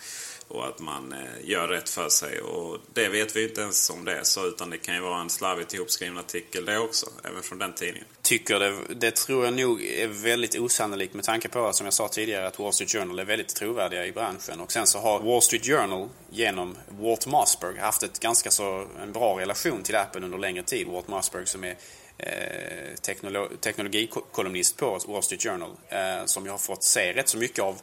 och 0.49 0.67
att 0.67 0.79
man 0.79 1.13
eh, 1.13 1.51
gör 1.51 1.69
rätt 1.69 1.89
för 1.89 2.09
sig. 2.09 2.41
Och 2.41 2.79
det 2.95 3.09
vet 3.09 3.37
vi 3.37 3.49
inte 3.49 3.61
ens 3.61 3.91
om 3.91 4.05
det 4.05 4.19
är 4.19 4.23
så, 4.23 4.47
utan 4.47 4.71
det 4.71 4.79
kan 4.79 4.95
ju 4.95 5.01
vara 5.01 5.21
en 5.21 5.31
slarvigt 5.31 5.75
ihopskriven 5.75 6.19
artikel 6.19 6.65
det 6.65 6.79
också, 6.79 7.07
även 7.25 7.43
från 7.43 7.59
den 7.59 7.73
tidningen. 7.73 8.09
Tycker 8.23 8.59
det, 8.59 8.77
det 8.95 9.17
tror 9.17 9.45
jag 9.45 9.55
nog 9.55 9.83
är 9.83 10.07
väldigt 10.07 10.59
osannolikt 10.59 11.15
med 11.15 11.25
tanke 11.25 11.49
på, 11.49 11.73
som 11.73 11.87
jag 11.87 11.95
sa 11.95 12.09
tidigare, 12.09 12.47
att 12.47 12.59
Wall 12.59 12.73
Street 12.73 12.93
Journal 12.93 13.19
är 13.19 13.25
väldigt 13.25 13.55
trovärdiga 13.55 14.07
i 14.07 14.13
branschen. 14.13 14.61
Och 14.61 14.73
sen 14.73 14.87
så 14.87 14.99
har 14.99 15.21
Wall 15.21 15.43
Street 15.43 15.67
Journal 15.67 16.09
genom 16.31 16.77
Walt 16.89 17.27
Mossberg 17.27 17.79
haft 17.79 18.03
ett 18.03 18.21
ganska 18.21 18.51
så 18.51 18.87
en 19.03 19.13
bra 19.13 19.41
relation 19.41 19.83
till 19.83 19.97
Apple 19.97 20.25
under 20.25 20.39
längre 20.39 20.63
tid. 20.63 20.87
Walt 20.87 21.09
Mossberg 21.09 21.47
som 21.47 21.65
är 21.65 21.77
eh, 22.19 22.95
teknolo 23.03 23.49
teknologikolumnist 23.61 24.77
på 24.77 24.99
Wall 25.09 25.23
Street 25.23 25.43
Journal, 25.43 25.71
eh, 25.89 26.25
som 26.25 26.47
jag 26.47 26.53
har 26.53 26.59
fått 26.59 26.83
se 26.83 27.13
rätt 27.13 27.29
så 27.29 27.39
mycket 27.39 27.65
av 27.65 27.81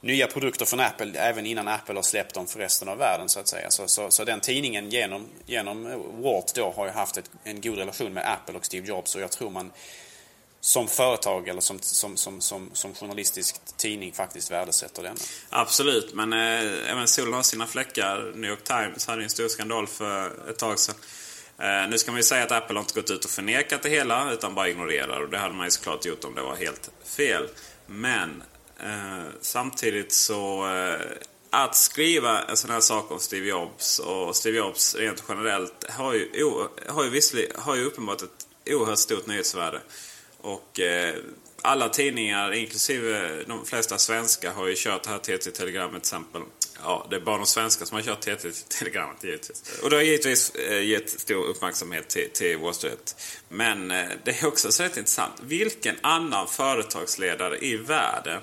nya 0.00 0.26
produkter 0.26 0.64
från 0.64 0.80
Apple 0.80 1.18
även 1.20 1.46
innan 1.46 1.68
Apple 1.68 1.94
har 1.94 2.02
släppt 2.02 2.34
dem 2.34 2.46
för 2.46 2.58
resten 2.58 2.88
av 2.88 2.98
världen 2.98 3.28
så 3.28 3.40
att 3.40 3.48
säga. 3.48 3.70
Så, 3.70 3.88
så, 3.88 4.10
så 4.10 4.24
den 4.24 4.40
tidningen 4.40 4.90
genom, 4.90 5.26
genom 5.46 5.84
Walt 6.22 6.54
då 6.54 6.72
har 6.76 6.86
ju 6.86 6.92
haft 6.92 7.16
ett, 7.16 7.30
en 7.44 7.60
god 7.60 7.78
relation 7.78 8.12
med 8.12 8.32
Apple 8.32 8.56
och 8.56 8.64
Steve 8.64 8.86
Jobs 8.86 9.14
och 9.14 9.20
jag 9.20 9.30
tror 9.30 9.50
man 9.50 9.72
som 10.60 10.88
företag 10.88 11.48
eller 11.48 11.60
som, 11.60 11.78
som, 11.80 12.16
som, 12.16 12.40
som, 12.40 12.70
som 12.72 12.94
journalistisk 12.94 13.56
tidning 13.76 14.12
faktiskt 14.12 14.50
värdesätter 14.50 15.02
denna. 15.02 15.16
Absolut, 15.50 16.14
men 16.14 16.32
eh, 16.32 16.90
även 16.90 17.08
solen 17.08 17.34
har 17.34 17.42
sina 17.42 17.66
fläckar. 17.66 18.32
New 18.34 18.50
York 18.50 18.64
Times 18.64 19.06
hade 19.06 19.22
en 19.22 19.30
stor 19.30 19.48
skandal 19.48 19.86
för 19.86 20.50
ett 20.50 20.58
tag 20.58 20.78
sedan. 20.78 20.94
Eh, 21.58 21.88
nu 21.88 21.98
ska 21.98 22.10
man 22.10 22.18
ju 22.18 22.24
säga 22.24 22.44
att 22.44 22.52
Apple 22.52 22.74
har 22.74 22.80
inte 22.80 23.00
gått 23.00 23.10
ut 23.10 23.24
och 23.24 23.30
förnekat 23.30 23.82
det 23.82 23.88
hela 23.88 24.32
utan 24.32 24.54
bara 24.54 24.68
ignorerar 24.68 25.20
och 25.20 25.30
det 25.30 25.38
hade 25.38 25.54
man 25.54 25.66
ju 25.66 25.70
såklart 25.70 26.04
gjort 26.04 26.24
om 26.24 26.34
det 26.34 26.42
var 26.42 26.56
helt 26.56 26.90
fel. 27.04 27.48
Men 27.86 28.42
Eh, 28.80 29.26
samtidigt 29.40 30.12
så 30.12 30.66
eh, 30.66 31.00
att 31.50 31.76
skriva 31.76 32.42
en 32.42 32.56
sån 32.56 32.70
här 32.70 32.80
sak 32.80 33.10
om 33.10 33.20
Steve 33.20 33.46
Jobs 33.46 33.98
och 33.98 34.36
Steve 34.36 34.58
Jobs 34.58 34.94
rent 34.94 35.24
generellt 35.28 35.90
har 35.90 36.14
ju, 36.14 36.30
har 36.86 37.04
ju, 37.04 37.48
har 37.54 37.74
ju 37.74 37.84
uppenbart 37.84 38.22
ett 38.22 38.46
oerhört 38.70 38.98
stort 38.98 39.26
nyhetsvärde. 39.26 39.80
Och 40.40 40.80
eh, 40.80 41.14
alla 41.62 41.88
tidningar, 41.88 42.52
inklusive 42.52 43.42
de 43.46 43.64
flesta 43.64 43.98
svenska, 43.98 44.52
har 44.52 44.66
ju 44.66 44.74
kört 44.76 45.02
det 45.02 45.10
här 45.10 45.18
TT-telegrammet 45.18 46.02
till 46.02 46.08
exempel. 46.08 46.42
Ja, 46.82 47.06
det 47.10 47.16
är 47.16 47.20
bara 47.20 47.36
de 47.36 47.46
svenska 47.46 47.86
som 47.86 47.94
har 47.94 48.02
kört 48.02 48.20
TT-telegrammet 48.20 49.24
givetvis. 49.24 49.80
Och 49.82 49.90
det 49.90 49.96
har 49.96 50.02
givetvis 50.02 50.50
eh, 50.54 50.82
gett 50.82 51.10
stor 51.10 51.44
uppmärksamhet 51.44 52.08
till, 52.08 52.30
till 52.32 52.58
Wall 52.58 52.74
Street. 52.74 53.16
Men 53.48 53.90
eh, 53.90 54.08
det 54.24 54.42
är 54.42 54.46
också 54.46 54.72
så 54.72 54.82
rätt 54.82 54.96
intressant. 54.96 55.32
Vilken 55.42 55.96
annan 56.00 56.48
företagsledare 56.48 57.58
i 57.58 57.76
världen 57.76 58.42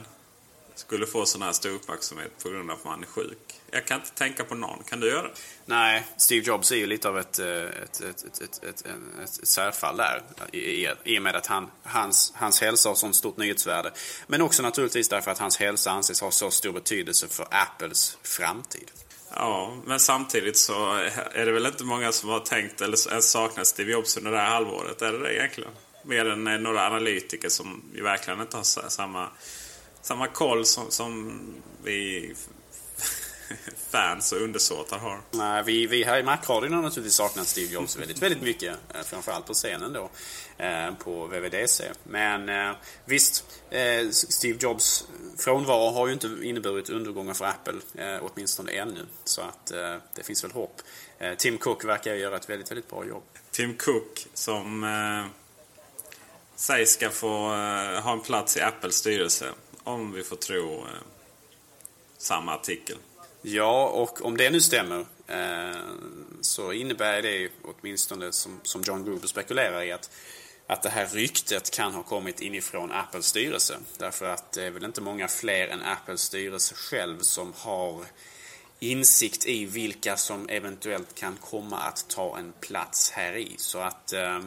skulle 0.76 1.06
få 1.06 1.26
sån 1.26 1.42
här 1.42 1.52
stor 1.52 1.70
uppmärksamhet 1.70 2.32
på 2.44 2.50
grund 2.50 2.72
av 2.72 2.78
att 2.78 2.86
man 2.86 3.04
är 3.04 3.08
sjuk? 3.08 3.54
Jag 3.72 3.86
kan 3.86 4.00
inte 4.00 4.12
tänka 4.12 4.44
på 4.44 4.56
någon. 4.56 4.84
Kan 4.84 5.00
du 5.00 5.08
göra 5.08 5.22
det? 5.22 5.34
Nej, 5.66 6.06
Steve 6.18 6.46
Jobs 6.46 6.72
är 6.72 6.76
ju 6.76 6.86
lite 6.86 7.10
av 7.10 7.20
ett, 7.20 7.40
ett, 7.40 8.02
ett, 8.02 8.24
ett, 8.24 8.64
ett, 8.64 8.86
ett, 9.24 9.48
särfall 9.48 9.98
där. 9.98 10.24
I, 10.52 10.88
I 11.04 11.20
och 11.20 11.24
med 11.24 11.36
att 11.36 11.46
han, 11.46 11.72
hans, 11.84 12.34
hans 12.36 12.62
hälsa 12.62 12.90
har 12.90 12.96
sånt 12.96 13.16
stort 13.16 13.38
nyhetsvärde. 13.38 13.92
Men 14.28 14.42
också 14.42 14.64
naturligtvis 14.64 15.10
därför 15.10 15.32
att 15.32 15.40
hans 15.40 15.58
hälsa 15.58 15.92
anses 15.92 16.22
ha 16.22 16.32
så 16.32 16.52
stor 16.52 16.74
betydelse 16.74 17.28
för 17.28 17.48
Apples 17.52 18.18
framtid. 18.24 18.92
Ja, 19.36 19.78
men 19.86 20.00
samtidigt 20.00 20.58
så 20.58 20.94
är 21.34 21.46
det 21.46 21.52
väl 21.52 21.66
inte 21.66 21.84
många 21.84 22.12
som 22.12 22.30
har 22.30 22.40
tänkt 22.40 22.82
eller 22.82 23.10
ens 23.10 23.32
saknat 23.32 23.68
Steve 23.68 23.92
Jobs 23.92 24.18
under 24.18 24.32
det 24.32 24.38
här 24.38 24.50
halvåret. 24.50 25.02
Är 25.02 25.12
det 25.12 25.20
det 25.20 25.36
egentligen? 25.36 25.72
Mer 26.06 26.26
än 26.26 26.64
några 26.64 26.88
analytiker 26.88 27.50
som 27.50 27.84
ju 27.96 28.04
verkligen 28.04 28.42
inte 28.42 28.58
har 28.58 28.90
samma, 28.90 29.30
samma 30.04 30.28
koll 30.28 30.66
som, 30.66 30.92
som 30.92 31.42
vi 31.84 32.34
fans 33.90 34.32
och 34.32 34.42
undersåtar 34.42 34.98
har. 34.98 35.22
Nej, 35.32 35.64
vi, 35.64 35.88
vi 35.88 36.04
här 36.04 36.20
i 36.20 36.24
Macradion 36.24 36.74
har 36.74 36.82
naturligtvis 36.82 37.16
saknat 37.16 37.48
Steve 37.48 37.74
Jobs 37.74 37.98
väldigt, 37.98 38.22
väldigt 38.22 38.42
mycket. 38.42 38.78
Eh, 38.96 39.02
framförallt 39.02 39.46
på 39.46 39.54
scenen 39.54 39.94
då. 39.94 40.10
Eh, 40.58 40.94
på 40.94 41.28
VVDC. 41.28 41.84
Men 42.04 42.50
eh, 42.50 42.76
visst, 43.06 43.46
Steve 44.12 44.58
Jobs 44.62 45.08
frånvaro 45.38 45.92
har 45.92 46.08
ju 46.08 46.14
inte 46.14 46.28
inneburit 46.42 46.90
undergångar 46.90 47.34
för 47.34 47.46
Apple. 47.46 47.74
Åtminstone 48.22 48.72
ännu. 48.72 49.06
Så 49.24 49.42
att 49.42 49.66
det 50.16 50.24
finns 50.24 50.44
väl 50.44 50.52
hopp. 50.52 50.82
Tim 51.38 51.58
Cook 51.58 51.86
verkar 51.86 52.14
göra 52.14 52.36
ett 52.36 52.50
väldigt, 52.50 52.72
väldigt 52.72 52.90
bra 52.90 53.06
jobb. 53.06 53.24
Tim 53.52 53.78
Cook 53.78 54.28
som 54.34 54.86
sägs 56.56 56.94
ska 56.94 57.10
få 57.10 57.48
ha 58.04 58.14
en 58.14 58.22
plats 58.22 58.58
i 58.58 58.62
Apples 58.62 58.96
styrelse. 58.96 59.50
Om 59.84 60.12
vi 60.12 60.24
får 60.24 60.36
tro 60.36 60.74
eh, 60.74 60.88
samma 62.18 62.54
artikel. 62.54 62.98
Ja, 63.42 63.88
och 63.88 64.26
om 64.26 64.38
det 64.38 64.50
nu 64.50 64.62
stämmer 64.62 65.06
eh, 65.28 65.82
så 66.42 66.74
innebär 66.74 67.22
det 67.22 67.50
åtminstone 67.64 68.32
som, 68.32 68.60
som 68.64 68.82
John 68.82 69.06
Gruber 69.06 69.28
spekulerar 69.28 69.84
i 69.84 69.92
att, 69.92 70.10
att 70.68 70.84
det 70.84 70.90
här 70.90 71.08
ryktet 71.08 71.72
kan 71.72 71.94
ha 71.94 72.04
kommit 72.04 72.42
inifrån 72.42 72.92
Apples 72.92 73.26
styrelse. 73.26 73.78
Därför 73.98 74.26
att 74.26 74.52
det 74.52 74.64
är 74.64 74.72
väl 74.72 74.86
inte 74.86 75.02
många 75.02 75.28
fler 75.28 75.68
än 75.68 75.82
Apples 75.82 76.22
styrelse 76.22 76.76
själv 76.76 77.20
som 77.20 77.54
har 77.58 78.06
insikt 78.80 79.46
i 79.46 79.66
vilka 79.66 80.18
som 80.18 80.50
eventuellt 80.50 81.16
kan 81.16 81.38
komma 81.38 81.80
att 81.80 82.06
ta 82.10 82.38
en 82.38 82.54
plats 82.60 83.12
här 83.12 83.38
i. 83.38 83.56
Så 83.58 83.80
att, 83.80 84.14
eh, 84.14 84.40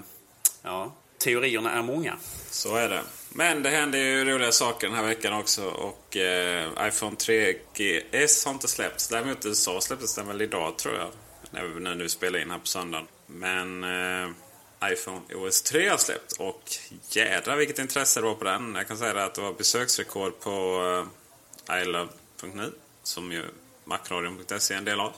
ja, 0.62 0.92
teorierna 1.18 1.72
är 1.72 1.82
många. 1.82 2.16
Så 2.50 2.76
är 2.76 2.88
det. 2.88 3.02
Men 3.36 3.62
det 3.62 3.70
händer 3.70 3.98
ju 3.98 4.24
roliga 4.24 4.52
saker 4.52 4.86
den 4.86 4.96
här 4.96 5.04
veckan 5.04 5.32
också 5.32 5.64
och 5.64 6.16
eh, 6.16 6.88
iPhone 6.88 7.16
3GS 7.16 8.44
har 8.46 8.52
inte 8.52 8.68
släppts. 8.68 9.08
Däremot 9.08 9.44
i 9.44 9.48
USA 9.48 9.80
släpptes 9.80 10.14
den 10.14 10.26
väl 10.26 10.42
idag 10.42 10.78
tror 10.78 10.94
jag. 10.94 11.08
När 11.50 11.64
vi 11.64 11.80
nu 11.94 12.08
spelar 12.08 12.38
in 12.38 12.50
här 12.50 12.58
på 12.58 12.66
söndagen. 12.66 13.06
Men 13.26 13.84
eh, 13.84 14.30
iPhone 14.92 15.20
OS 15.34 15.62
3 15.62 15.88
har 15.88 15.96
släppt 15.96 16.32
och 16.38 16.62
jädra 17.10 17.56
vilket 17.56 17.78
intresse 17.78 18.20
det 18.20 18.26
var 18.26 18.34
på 18.34 18.44
den. 18.44 18.74
Jag 18.74 18.88
kan 18.88 18.98
säga 18.98 19.24
att 19.24 19.34
det 19.34 19.40
var 19.40 19.52
besöksrekord 19.52 20.40
på 20.40 20.82
eh, 21.70 21.82
ilove.nu 21.82 22.72
som 23.02 23.32
ju 23.32 23.42
macradion.se 23.84 24.74
är 24.74 24.78
en 24.78 24.84
del 24.84 25.00
av. 25.00 25.12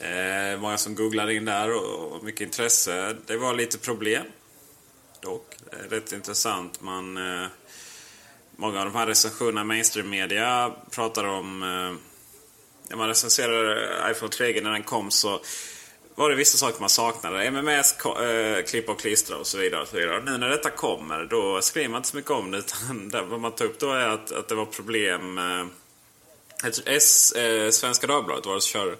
Eh, 0.00 0.60
många 0.60 0.78
som 0.78 0.94
googlade 0.94 1.34
in 1.34 1.44
där 1.44 1.70
och, 1.70 2.12
och 2.12 2.24
mycket 2.24 2.40
intresse. 2.40 3.16
Det 3.26 3.36
var 3.36 3.54
lite 3.54 3.78
problem 3.78 4.24
dock. 5.24 5.56
Eh, 5.72 5.90
rätt 5.90 6.12
intressant. 6.12 6.80
Man, 6.80 7.16
eh, 7.16 7.46
många 8.56 8.78
av 8.78 8.84
de 8.84 8.94
här 8.94 9.06
recensionerna 9.06 9.60
i 9.60 9.64
mainstream-media 9.64 10.72
pratar 10.90 11.24
om... 11.24 11.62
Eh, 11.62 12.10
när 12.88 12.96
man 12.96 13.08
recenserade 13.08 13.84
eh, 13.84 14.10
iPhone 14.10 14.32
3G 14.32 14.62
när 14.62 14.70
den 14.70 14.82
kom 14.82 15.10
så 15.10 15.40
var 16.14 16.30
det 16.30 16.36
vissa 16.36 16.58
saker 16.58 16.80
man 16.80 16.88
saknade. 16.88 17.44
MMS, 17.44 17.94
eh, 18.04 18.64
klippa 18.64 18.92
och 18.92 19.00
klistra 19.00 19.36
och 19.36 19.46
så 19.46 19.58
vidare. 19.58 19.82
Och 19.82 19.88
så 19.88 19.96
vidare. 19.96 20.22
Nu 20.24 20.38
när 20.38 20.48
detta 20.48 20.70
kommer 20.70 21.24
då 21.24 21.60
skriver 21.62 21.88
man 21.88 21.98
inte 21.98 22.08
så 22.08 22.16
mycket 22.16 22.30
om 22.30 22.50
det. 22.50 22.58
Utan 22.58 23.08
det, 23.08 23.22
vad 23.22 23.40
man 23.40 23.52
tar 23.52 23.64
upp 23.64 23.78
då 23.78 23.92
är 23.92 24.08
att, 24.08 24.32
att 24.32 24.48
det 24.48 24.54
var 24.54 24.66
problem. 24.66 25.38
Eh, 25.38 25.66
S, 26.86 27.32
eh, 27.32 27.70
Svenska 27.70 28.06
Dagbladet 28.06 28.46
var 28.46 28.54
det 28.54 28.60
som 28.60 28.80
körde 28.80 28.96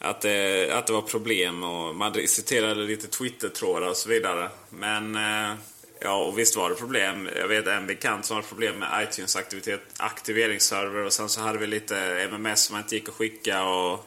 att 0.00 0.20
det, 0.20 0.70
att 0.72 0.86
det 0.86 0.92
var 0.92 1.02
problem 1.02 1.62
och 1.62 1.94
man 1.94 2.28
citerade 2.28 2.82
lite 2.82 3.06
Twitter-trådar 3.06 3.88
och 3.88 3.96
så 3.96 4.08
vidare. 4.08 4.48
Men 4.70 5.16
eh, 5.16 5.54
ja, 6.00 6.24
och 6.24 6.38
visst 6.38 6.56
var 6.56 6.70
det 6.70 6.76
problem. 6.76 7.28
Jag 7.36 7.48
vet 7.48 7.66
en 7.66 7.86
bekant 7.86 8.24
som 8.24 8.36
har 8.36 8.42
problem 8.42 8.78
med 8.78 9.08
iTunes 9.08 9.36
aktivitet, 9.36 9.80
aktiveringsserver 9.96 11.04
och 11.04 11.12
sen 11.12 11.28
så 11.28 11.40
hade 11.40 11.58
vi 11.58 11.66
lite 11.66 11.96
MMS 12.30 12.62
som 12.62 12.76
inte 12.76 12.94
gick 12.94 13.08
att 13.08 13.14
skicka 13.14 13.64
och, 13.64 14.06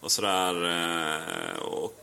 och 0.00 0.12
sådär. 0.12 0.64
Eh, 0.64 1.58
och 1.58 1.96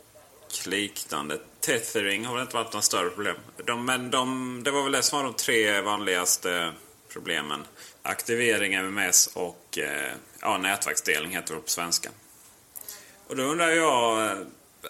liknande. 0.66 1.38
Tethering 1.60 2.24
har 2.24 2.34
väl 2.34 2.42
inte 2.42 2.56
varit 2.56 2.72
några 2.72 2.82
större 2.82 3.10
problem. 3.10 3.36
De, 3.64 3.84
men 3.84 4.10
de, 4.10 4.60
det 4.64 4.70
var 4.70 4.82
väl 4.82 4.92
det 4.92 5.02
som 5.02 5.18
var 5.18 5.24
de 5.24 5.34
tre 5.34 5.80
vanligaste 5.80 6.72
problemen. 7.12 7.64
Aktivering, 8.02 8.74
MMS 8.74 9.26
och 9.26 9.78
eh, 9.78 10.12
ja, 10.40 10.58
nätverksdelning 10.58 11.32
heter 11.32 11.54
det 11.54 11.60
på 11.60 11.68
svenska. 11.68 12.10
Och 13.28 13.36
då 13.36 13.42
undrar 13.42 13.70
jag, 13.70 14.30
eh, 14.30 14.38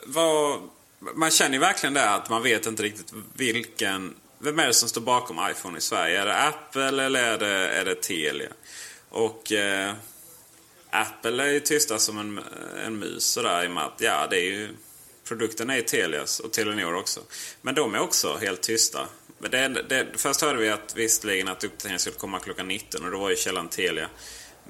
vad, 0.06 0.60
man 0.98 1.30
känner 1.30 1.52
ju 1.52 1.60
verkligen 1.60 1.94
det 1.94 2.10
att 2.10 2.30
man 2.30 2.42
vet 2.42 2.66
inte 2.66 2.82
riktigt 2.82 3.12
vilken, 3.32 4.14
vem 4.38 4.58
är 4.58 4.66
det 4.66 4.74
som 4.74 4.88
står 4.88 5.00
bakom 5.00 5.50
iPhone 5.50 5.78
i 5.78 5.80
Sverige? 5.80 6.20
Är 6.20 6.26
det 6.26 6.34
Apple 6.34 6.88
eller 6.88 7.22
är 7.22 7.38
det, 7.38 7.68
är 7.68 7.84
det 7.84 7.94
Telia? 7.94 8.48
Och 9.08 9.52
eh, 9.52 9.94
Apple 10.90 11.42
är 11.42 11.48
ju 11.48 11.60
tysta 11.60 11.98
som 11.98 12.18
en, 12.18 12.40
en 12.84 12.98
mus 12.98 13.24
sådär 13.24 13.64
i 13.64 13.66
och 13.66 13.70
med 13.70 13.84
att 13.84 14.00
ja, 14.00 14.26
det 14.30 14.36
är 14.36 14.44
ju, 14.44 14.68
produkten 15.24 15.70
är 15.70 15.80
Telias 15.80 16.40
och 16.40 16.52
Telenor 16.52 16.94
också. 16.94 17.20
Men 17.62 17.74
de 17.74 17.94
är 17.94 18.00
också 18.00 18.36
helt 18.36 18.62
tysta. 18.62 19.08
Men 19.38 19.50
det, 19.50 19.82
det, 19.88 20.06
först 20.16 20.40
hörde 20.40 20.58
vi 20.58 20.70
att 20.70 20.96
visserligen 20.96 21.48
att 21.48 21.64
uppdateringen 21.64 22.00
skulle 22.00 22.16
komma 22.16 22.38
klockan 22.38 22.68
19 22.68 23.04
och 23.04 23.10
då 23.10 23.18
var 23.18 23.30
ju 23.30 23.36
källan 23.36 23.68
Telia. 23.68 24.08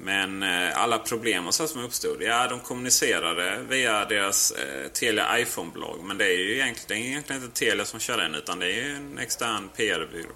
Men 0.01 0.43
eh, 0.43 0.81
alla 0.81 0.99
problem 0.99 1.47
och 1.47 1.53
så 1.53 1.67
som 1.67 1.83
uppstod, 1.83 2.21
ja 2.21 2.47
de 2.47 2.59
kommunicerade 2.59 3.65
via 3.69 4.05
deras 4.05 4.51
eh, 4.51 4.87
Telia 4.87 5.39
iPhone-blogg. 5.39 6.03
Men 6.03 6.17
det 6.17 6.25
är 6.25 6.37
ju 6.37 6.53
egentligen, 6.53 7.01
det 7.01 7.07
är 7.07 7.09
egentligen 7.09 7.43
inte 7.43 7.59
Telia 7.59 7.85
som 7.85 7.99
kör 7.99 8.17
den 8.17 8.35
utan 8.35 8.59
det 8.59 8.65
är 8.65 8.75
ju 8.75 8.95
en 8.95 9.17
extern 9.17 9.69
PR-byrå. 9.75 10.31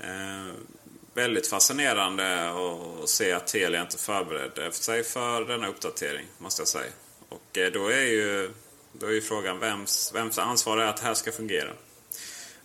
Eh, 0.00 0.54
väldigt 1.14 1.46
fascinerande 1.46 2.50
att 2.50 3.08
se 3.08 3.32
att 3.32 3.46
Telia 3.46 3.82
inte 3.82 3.98
förberedde 3.98 4.72
sig 4.72 5.04
för 5.04 5.44
denna 5.44 5.68
uppdatering, 5.68 6.26
måste 6.38 6.60
jag 6.60 6.68
säga. 6.68 6.92
Och 7.28 7.58
eh, 7.58 7.72
då 7.72 7.88
är 7.88 8.04
ju, 8.04 8.50
då 8.92 9.06
är 9.06 9.12
ju 9.12 9.22
frågan 9.22 9.58
vems, 9.58 10.12
vems 10.14 10.38
ansvar 10.38 10.78
är 10.78 10.86
att 10.86 10.96
det 10.96 11.02
här 11.02 11.14
ska 11.14 11.32
fungera. 11.32 11.70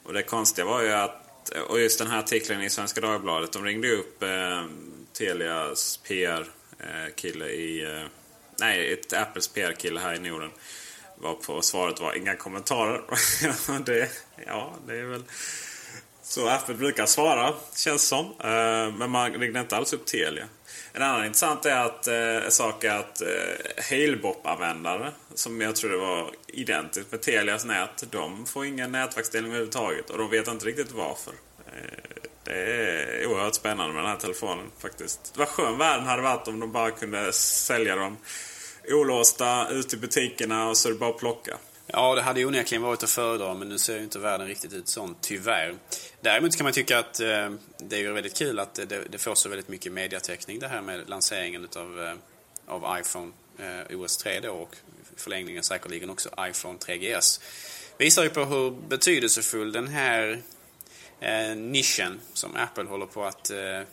Och 0.04 0.14
det 0.14 0.24
konstiga 0.24 0.66
var 0.66 0.82
ju 0.82 0.92
att, 0.92 1.50
och 1.70 1.80
just 1.80 2.00
den 2.00 2.08
här 2.08 2.20
artikeln 2.20 2.62
i 2.62 2.70
Svenska 2.70 3.02
Dagbladet, 3.02 3.52
de 3.52 3.64
ringde 3.64 3.92
upp 3.92 4.24
eh, 4.24 4.64
Telias 5.18 6.00
PR-kille 6.08 7.46
eh, 7.46 7.52
i... 7.52 7.84
Eh, 7.84 8.08
nej, 8.60 8.94
ett 8.94 9.14
Apples 9.14 9.48
PR-kille 9.48 10.00
här 10.00 10.14
i 10.14 10.20
Norden. 10.20 10.50
Var 11.16 11.34
på 11.34 11.62
svaret 11.62 12.00
var 12.00 12.14
inga 12.14 12.36
kommentarer. 12.36 13.02
det, 13.86 14.10
ja, 14.46 14.74
det 14.88 14.98
är 14.98 15.04
väl 15.04 15.24
så 16.30 16.50
Apple 16.50 16.74
brukar 16.74 17.06
svara, 17.06 17.54
känns 17.76 18.08
som. 18.08 18.26
Eh, 18.26 18.98
men 18.98 19.10
man 19.10 19.34
ringde 19.34 19.60
inte 19.60 19.78
alls 19.78 19.94
upp 19.94 20.06
Telia. 20.06 20.46
En 20.94 21.02
annan 21.02 21.26
intressant 21.26 21.66
är 21.66 21.76
att, 21.76 22.08
eh, 22.08 22.50
sak 22.50 22.84
är 22.84 22.96
att 22.96 23.22
eh, 23.22 23.28
Halebop-användare, 23.90 25.12
som 25.34 25.62
jag 25.62 25.76
tror 25.76 25.92
det 25.92 25.98
var 25.98 26.32
identiskt 26.48 27.12
med 27.12 27.22
Telias 27.22 27.66
nät, 27.66 28.04
de 28.12 28.46
får 28.46 28.66
ingen 28.66 28.92
nätverksdelning 28.92 29.52
överhuvudtaget. 29.52 30.10
Och 30.10 30.18
de 30.18 30.30
vet 30.30 30.48
inte 30.48 30.66
riktigt 30.66 30.92
varför. 30.92 31.34
Det 32.48 32.54
är 32.54 33.26
oerhört 33.26 33.56
spännande 33.56 33.94
med 33.94 34.04
den 34.04 34.12
här 34.12 34.18
telefonen 34.18 34.72
faktiskt. 34.80 35.34
Vad 35.36 35.48
skön 35.48 35.78
världen 35.78 36.06
hade 36.06 36.22
varit 36.22 36.48
om 36.48 36.60
de 36.60 36.72
bara 36.72 36.92
kunde 36.92 37.34
sälja 37.34 37.96
dem 37.96 38.18
olåsta 38.88 39.70
ut 39.70 39.94
i 39.94 39.98
butikerna 39.98 40.70
och 40.70 40.78
så 40.78 40.90
är 40.90 40.94
det 40.94 41.00
bara 41.00 41.10
att 41.10 41.18
plocka. 41.18 41.58
Ja, 41.88 42.16
det 42.16 42.22
hade 42.22 42.46
onekligen 42.46 42.82
varit 42.82 43.04
att 43.04 43.10
föredra 43.10 43.54
men 43.54 43.70
nu 43.70 43.78
ser 43.78 43.98
ju 43.98 44.04
inte 44.04 44.20
världen 44.20 44.48
riktigt 44.48 44.74
ut 44.74 44.88
sån, 44.88 45.16
tyvärr. 45.22 45.76
Däremot 46.22 46.56
kan 46.56 46.64
man 46.64 46.74
tycka 46.74 47.00
att 47.00 47.20
eh, 47.20 47.50
det 47.78 47.96
är 47.96 48.00
ju 48.00 48.12
väldigt 48.12 48.38
kul 48.38 48.60
att 48.60 48.76
det, 48.76 49.02
det, 49.10 49.18
får 49.18 49.36
så 49.36 49.50
väldigt 49.50 49.68
mycket 49.68 49.92
mediatäckning 49.92 50.60
det 50.60 50.68
här 50.68 50.82
med 50.82 51.10
lanseringen 51.10 51.64
utav, 51.64 52.02
eh, 52.02 52.14
av 52.68 53.00
iPhone 53.00 53.32
eh, 53.60 54.00
OS 54.00 54.18
3 54.18 54.40
då 54.40 54.52
och 54.52 54.76
förlängningen 55.16 55.64
säkerligen 55.64 56.10
också 56.10 56.30
iPhone 56.40 56.78
3GS. 56.78 57.42
Visar 57.98 58.24
ju 58.24 58.30
på 58.30 58.46
hur 58.46 58.72
betydelsefull 58.72 59.72
den 59.72 59.88
här 59.88 60.42
eh, 61.20 61.56
nischen 61.56 62.20
som 62.34 62.56
Apple 62.56 62.84
håller 62.84 63.06
på 63.06 63.24
att 63.24 63.50
eh, 63.50 63.80
eh, 63.80 63.86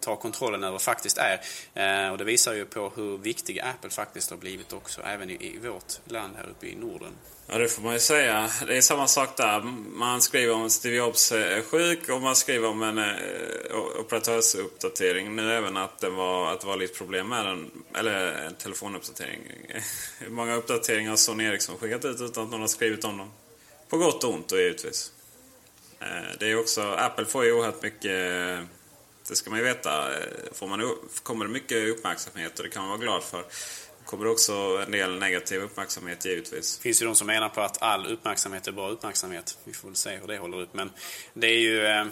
ta 0.00 0.16
kontrollen 0.16 0.64
över 0.64 0.78
faktiskt 0.78 1.18
är. 1.18 1.40
Eh, 1.74 2.12
och 2.12 2.18
det 2.18 2.24
visar 2.24 2.54
ju 2.54 2.64
på 2.64 2.92
hur 2.96 3.18
viktig 3.18 3.60
Apple 3.60 3.90
faktiskt 3.90 4.30
har 4.30 4.36
blivit 4.36 4.72
också, 4.72 5.00
även 5.02 5.30
i, 5.30 5.34
i 5.34 5.58
vårt 5.58 5.92
land 6.04 6.36
här 6.36 6.48
uppe 6.50 6.66
i 6.66 6.74
Norden. 6.74 7.12
Ja, 7.46 7.58
det 7.58 7.68
får 7.68 7.82
man 7.82 7.92
ju 7.92 7.98
säga. 7.98 8.50
Det 8.66 8.76
är 8.76 8.80
samma 8.80 9.06
sak 9.06 9.36
där. 9.36 9.60
Man 9.94 10.20
skriver 10.20 10.54
om 10.54 10.66
att 10.66 10.72
Steve 10.72 10.96
Jobs 10.96 11.32
är 11.32 11.62
sjuk 11.62 12.08
och 12.08 12.22
man 12.22 12.36
skriver 12.36 12.68
om 12.68 12.82
en 12.82 12.98
eh, 12.98 13.04
operatörsuppdatering. 14.00 15.36
Nu 15.36 15.52
även 15.52 15.76
att 15.76 15.98
det, 15.98 16.10
var, 16.10 16.52
att 16.52 16.60
det 16.60 16.66
var 16.66 16.76
lite 16.76 16.98
problem 16.98 17.28
med 17.28 17.46
den. 17.46 17.70
Eller 17.94 18.32
en 18.32 18.54
telefonuppdatering. 18.54 19.40
Hur 20.18 20.30
många 20.30 20.54
uppdateringar 20.54 21.10
har 21.10 21.16
Sony 21.16 21.44
Ericsson 21.44 21.78
skickat 21.78 22.04
ut 22.04 22.20
utan 22.20 22.44
att 22.44 22.50
någon 22.50 22.60
har 22.60 22.68
skrivit 22.68 23.04
om 23.04 23.18
dem? 23.18 23.30
På 23.88 23.96
gott 23.96 24.24
och 24.24 24.34
ont 24.34 24.48
då 24.48 24.58
givetvis. 24.58 25.12
Eh, 26.02 26.36
det 26.38 26.50
är 26.50 26.58
också, 26.58 26.82
Apple 26.82 27.24
får 27.24 27.44
ju 27.44 27.52
oerhört 27.52 27.82
mycket, 27.82 28.12
det 29.28 29.36
ska 29.36 29.50
man 29.50 29.58
ju 29.58 29.64
veta, 29.64 30.18
eh, 30.18 30.26
får 30.52 30.66
man, 30.66 30.96
kommer 31.22 31.44
det 31.44 31.50
mycket 31.50 31.88
uppmärksamhet 31.88 32.58
och 32.58 32.64
det 32.64 32.70
kan 32.70 32.82
man 32.82 32.90
vara 32.90 33.00
glad 33.00 33.22
för 33.22 33.44
kommer 34.04 34.26
också 34.26 34.52
en 34.86 34.90
del 34.90 35.18
negativ 35.18 35.62
uppmärksamhet 35.62 36.24
givetvis. 36.24 36.76
Det 36.76 36.82
finns 36.82 37.02
ju 37.02 37.06
de 37.06 37.14
som 37.14 37.26
menar 37.26 37.48
på 37.48 37.60
att 37.60 37.82
all 37.82 38.06
uppmärksamhet 38.06 38.66
är 38.66 38.72
bra 38.72 38.88
uppmärksamhet. 38.88 39.58
Vi 39.64 39.72
får 39.72 39.88
väl 39.88 39.96
se 39.96 40.16
hur 40.16 40.26
det 40.26 40.38
håller 40.38 40.60
upp. 40.60 40.74
Men 40.74 40.90
det 41.34 41.46
är 41.46 41.58
ju, 41.58 41.86
eh, 41.86 42.04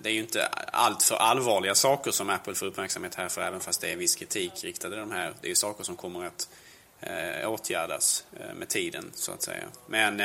det 0.00 0.08
är 0.08 0.12
ju 0.12 0.20
inte 0.20 0.46
allt 0.72 1.02
för 1.02 1.14
allvarliga 1.16 1.74
saker 1.74 2.10
som 2.10 2.30
Apple 2.30 2.54
får 2.54 2.66
uppmärksamhet 2.66 3.14
här 3.14 3.28
för, 3.28 3.42
även 3.42 3.60
fast 3.60 3.80
det 3.80 3.92
är 3.92 3.96
viss 3.96 4.14
kritik 4.16 4.64
riktad 4.64 4.88
i 4.88 4.96
de 4.96 5.10
här. 5.10 5.34
Det 5.40 5.46
är 5.46 5.48
ju 5.48 5.54
saker 5.54 5.84
som 5.84 5.96
kommer 5.96 6.24
att 6.24 6.48
åtgärdas 7.46 8.24
med 8.56 8.68
tiden, 8.68 9.10
så 9.14 9.32
att 9.32 9.42
säga. 9.42 9.64
Men 9.86 10.16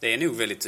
det 0.00 0.14
är 0.14 0.18
nog 0.18 0.36
väldigt 0.36 0.66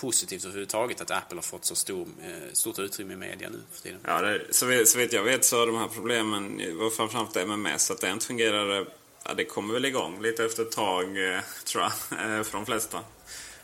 positivt 0.00 0.44
överhuvudtaget 0.44 1.00
att 1.00 1.10
Apple 1.10 1.36
har 1.36 1.42
fått 1.42 1.64
så 1.64 1.74
stor, 1.74 2.08
eh, 2.22 2.52
stort 2.52 2.78
utrymme 2.78 3.12
i 3.12 3.16
media 3.16 3.48
nu 3.48 3.62
för 3.72 3.82
tiden. 3.82 4.00
Ja, 4.06 4.20
det, 4.20 4.42
så, 4.50 4.66
vet, 4.66 4.88
så 4.88 4.98
vet 4.98 5.12
jag 5.12 5.22
vet 5.22 5.44
så 5.44 5.58
har 5.58 5.66
de 5.66 5.76
här 5.76 5.88
problemen 5.88 6.62
framförallt 6.96 7.36
MMS, 7.36 7.90
att 7.90 8.00
det 8.00 8.10
inte 8.10 8.26
fungerade. 8.26 8.86
Ja, 9.24 9.34
det 9.34 9.44
kommer 9.44 9.74
väl 9.74 9.84
igång 9.84 10.22
lite 10.22 10.44
efter 10.44 10.62
ett 10.62 10.72
tag, 10.72 11.34
eh, 11.34 11.40
tror 11.64 11.82
jag, 11.82 11.92
eh, 12.38 12.42
för 12.42 12.52
de 12.52 12.66
flesta. 12.66 13.00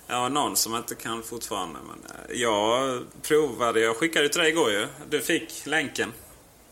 Ja, 0.07 0.29
någon 0.29 0.57
som 0.57 0.75
inte 0.75 0.95
kan 0.95 1.23
fortfarande. 1.23 1.79
Men 1.89 1.99
jag 2.37 3.03
provade, 3.23 3.81
jag 3.81 3.97
skickade 3.97 4.29
till 4.29 4.41
dig 4.41 4.51
igår 4.51 4.71
ju. 4.71 4.87
Du 5.09 5.21
fick 5.21 5.67
länken. 5.67 6.13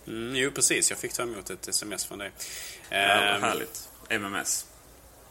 Mm, 0.06 0.36
jo, 0.36 0.50
precis. 0.50 0.90
Jag 0.90 0.98
fick 0.98 1.12
ta 1.12 1.22
emot 1.22 1.50
ett 1.50 1.68
sms 1.68 2.04
från 2.04 2.18
dig. 2.18 2.32
Ja, 2.90 2.96
ehm, 2.96 3.42
härligt. 3.42 3.88
MMS. 4.08 4.66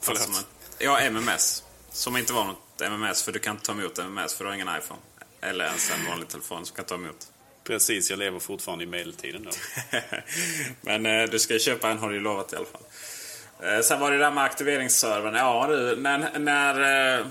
Förlåt? 0.02 0.48
Ja, 0.78 1.00
MMS. 1.00 1.64
Som 1.92 2.18
inte 2.18 2.34
var 2.34 2.46
något 2.46 2.73
MMS, 2.84 3.24
för 3.24 3.32
du 3.32 3.40
kan 3.40 3.56
inte 3.56 3.66
ta 3.66 3.72
emot 3.72 4.00
MMS 4.00 4.34
för 4.34 4.44
du 4.44 4.50
har 4.50 4.56
ingen 4.56 4.78
iPhone. 4.78 5.02
Eller 5.42 5.66
ens 5.66 5.92
en 5.92 6.06
vanlig 6.10 6.28
telefon 6.28 6.66
som 6.66 6.76
kan 6.76 6.86
ta 6.86 6.96
emot. 6.96 7.28
Precis, 7.64 8.10
jag 8.10 8.20
lever 8.20 8.40
fortfarande 8.40 8.84
i 8.84 8.88
medeltiden 8.88 9.44
då. 9.44 9.52
Men 10.82 11.06
eh, 11.06 11.30
du 11.30 11.40
ska 11.40 11.60
köpa 11.60 11.90
en 11.90 11.98
har 11.98 12.10
du 12.10 12.16
ju 12.16 12.22
lovat 12.22 12.54
i 12.54 12.56
alla 12.56 12.66
fall. 12.66 12.84
Eh, 13.64 13.82
sen 13.82 14.00
var 14.00 14.12
det 14.12 14.18
där 14.18 14.32
med 14.32 14.44
aktiveringsservern. 14.44 15.36
Ja 15.36 15.68
du, 15.70 15.96
när... 15.96 16.40
när 16.40 17.20
eh, 17.20 17.26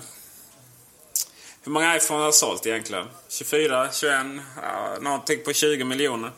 hur 1.64 1.72
många 1.72 1.96
iPhone 1.96 2.22
har 2.22 2.32
sålt 2.32 2.66
egentligen? 2.66 3.06
24, 3.28 3.88
21, 3.92 4.26
ja, 4.62 4.96
någonting 5.00 5.44
på 5.44 5.52
20 5.52 5.84
miljoner. 5.84 6.30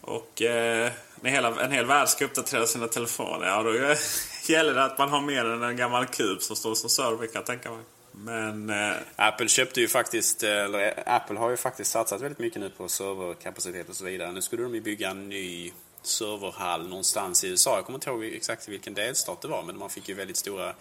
Och 0.00 0.42
eh, 0.42 0.92
när 1.20 1.30
hela, 1.30 1.60
en 1.60 1.72
hel 1.72 1.86
värld 1.86 2.08
ska 2.08 2.24
uppdatera 2.24 2.66
sina 2.66 2.88
telefoner, 2.88 3.46
ja 3.46 3.62
då 3.62 3.94
gäller 4.52 4.74
det 4.74 4.84
att 4.84 4.98
man 4.98 5.08
har 5.08 5.20
mer 5.20 5.44
än 5.44 5.62
en 5.62 5.76
gammal 5.76 6.06
kub 6.06 6.42
som 6.42 6.56
står 6.56 6.74
som 6.74 6.90
server 6.90 7.26
kan 7.26 7.34
jag 7.34 7.46
tänka 7.46 7.70
mig. 7.70 7.84
Men... 8.16 8.70
Eh... 8.70 8.96
Apple 9.16 9.48
köpte 9.48 9.80
ju 9.80 9.88
faktiskt, 9.88 10.42
eh, 10.42 10.50
eller 10.50 10.86
eh, 10.86 11.14
Apple 11.14 11.38
har 11.38 11.50
ju 11.50 11.56
faktiskt 11.56 11.90
satsat 11.90 12.20
väldigt 12.20 12.38
mycket 12.38 12.60
nu 12.60 12.70
på 12.70 12.88
serverkapacitet 12.88 13.88
och 13.88 13.96
så 13.96 14.04
vidare. 14.04 14.32
Nu 14.32 14.42
skulle 14.42 14.62
de 14.62 14.74
ju 14.74 14.80
bygga 14.80 15.10
en 15.10 15.28
ny 15.28 15.72
serverhall 16.02 16.88
någonstans 16.88 17.44
i 17.44 17.48
USA. 17.48 17.76
Jag 17.76 17.84
kommer 17.86 17.96
inte 17.96 18.10
ihåg 18.10 18.24
exakt 18.24 18.68
vilken 18.68 18.94
delstat 18.94 19.40
det 19.40 19.48
var, 19.48 19.62
men 19.62 19.78
man 19.78 19.90
fick 19.90 20.08
ju 20.08 20.14
väldigt 20.14 20.36
stora 20.36 20.74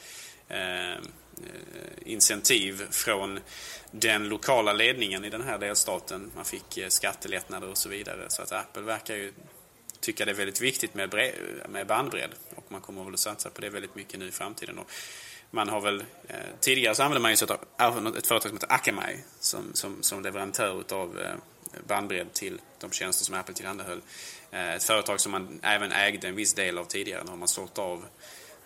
eh, 0.47 0.91
eh, 0.91 0.97
incentiv 2.05 2.91
från 2.91 3.39
den 3.91 4.29
lokala 4.29 4.73
ledningen 4.73 5.25
i 5.25 5.29
den 5.29 5.41
här 5.41 5.57
delstaten. 5.57 6.31
Man 6.35 6.45
fick 6.45 6.79
skattelättnader 6.87 7.69
och 7.69 7.77
så 7.77 7.89
vidare. 7.89 8.25
Så 8.29 8.41
att 8.41 8.51
Apple 8.51 8.81
verkar 8.81 9.15
ju 9.15 9.33
tycka 9.99 10.25
det 10.25 10.31
är 10.31 10.35
väldigt 10.35 10.61
viktigt 10.61 10.93
med, 10.93 11.31
med 11.69 11.87
bandbredd. 11.87 12.31
Och 12.55 12.65
man 12.67 12.81
kommer 12.81 13.03
väl 13.03 13.13
att 13.13 13.19
satsa 13.19 13.49
på 13.49 13.61
det 13.61 13.69
väldigt 13.69 13.95
mycket 13.95 14.19
nu 14.19 14.27
i 14.27 14.31
framtiden. 14.31 14.77
Och 14.77 14.91
man 15.53 15.69
har 15.69 15.81
väl, 15.81 16.03
eh, 16.27 16.37
tidigare 16.59 16.95
så 16.95 17.03
använde 17.03 17.21
man 17.21 17.31
ju 17.31 17.37
sig 17.37 17.47
av 17.77 18.15
ett 18.17 18.27
företag 18.27 18.49
som 18.49 18.57
heter 18.57 18.73
Akamai 18.73 19.17
som, 19.39 19.73
som, 19.73 20.03
som 20.03 20.23
leverantör 20.23 20.83
av 20.91 21.19
eh, 21.19 21.35
bandbredd 21.87 22.33
till 22.33 22.61
de 22.79 22.91
tjänster 22.91 23.25
som 23.25 23.35
Apple 23.35 23.53
tillhandahöll. 23.53 24.01
Eh, 24.51 24.73
ett 24.73 24.83
företag 24.83 25.19
som 25.19 25.31
man 25.31 25.59
även 25.63 25.91
ägde 25.91 26.27
en 26.27 26.35
viss 26.35 26.53
del 26.53 26.77
av 26.77 26.85
tidigare. 26.85 27.23
Nu 27.23 27.29
har 27.29 27.37
man 27.37 27.47
sålt 27.47 27.77
av 27.77 28.05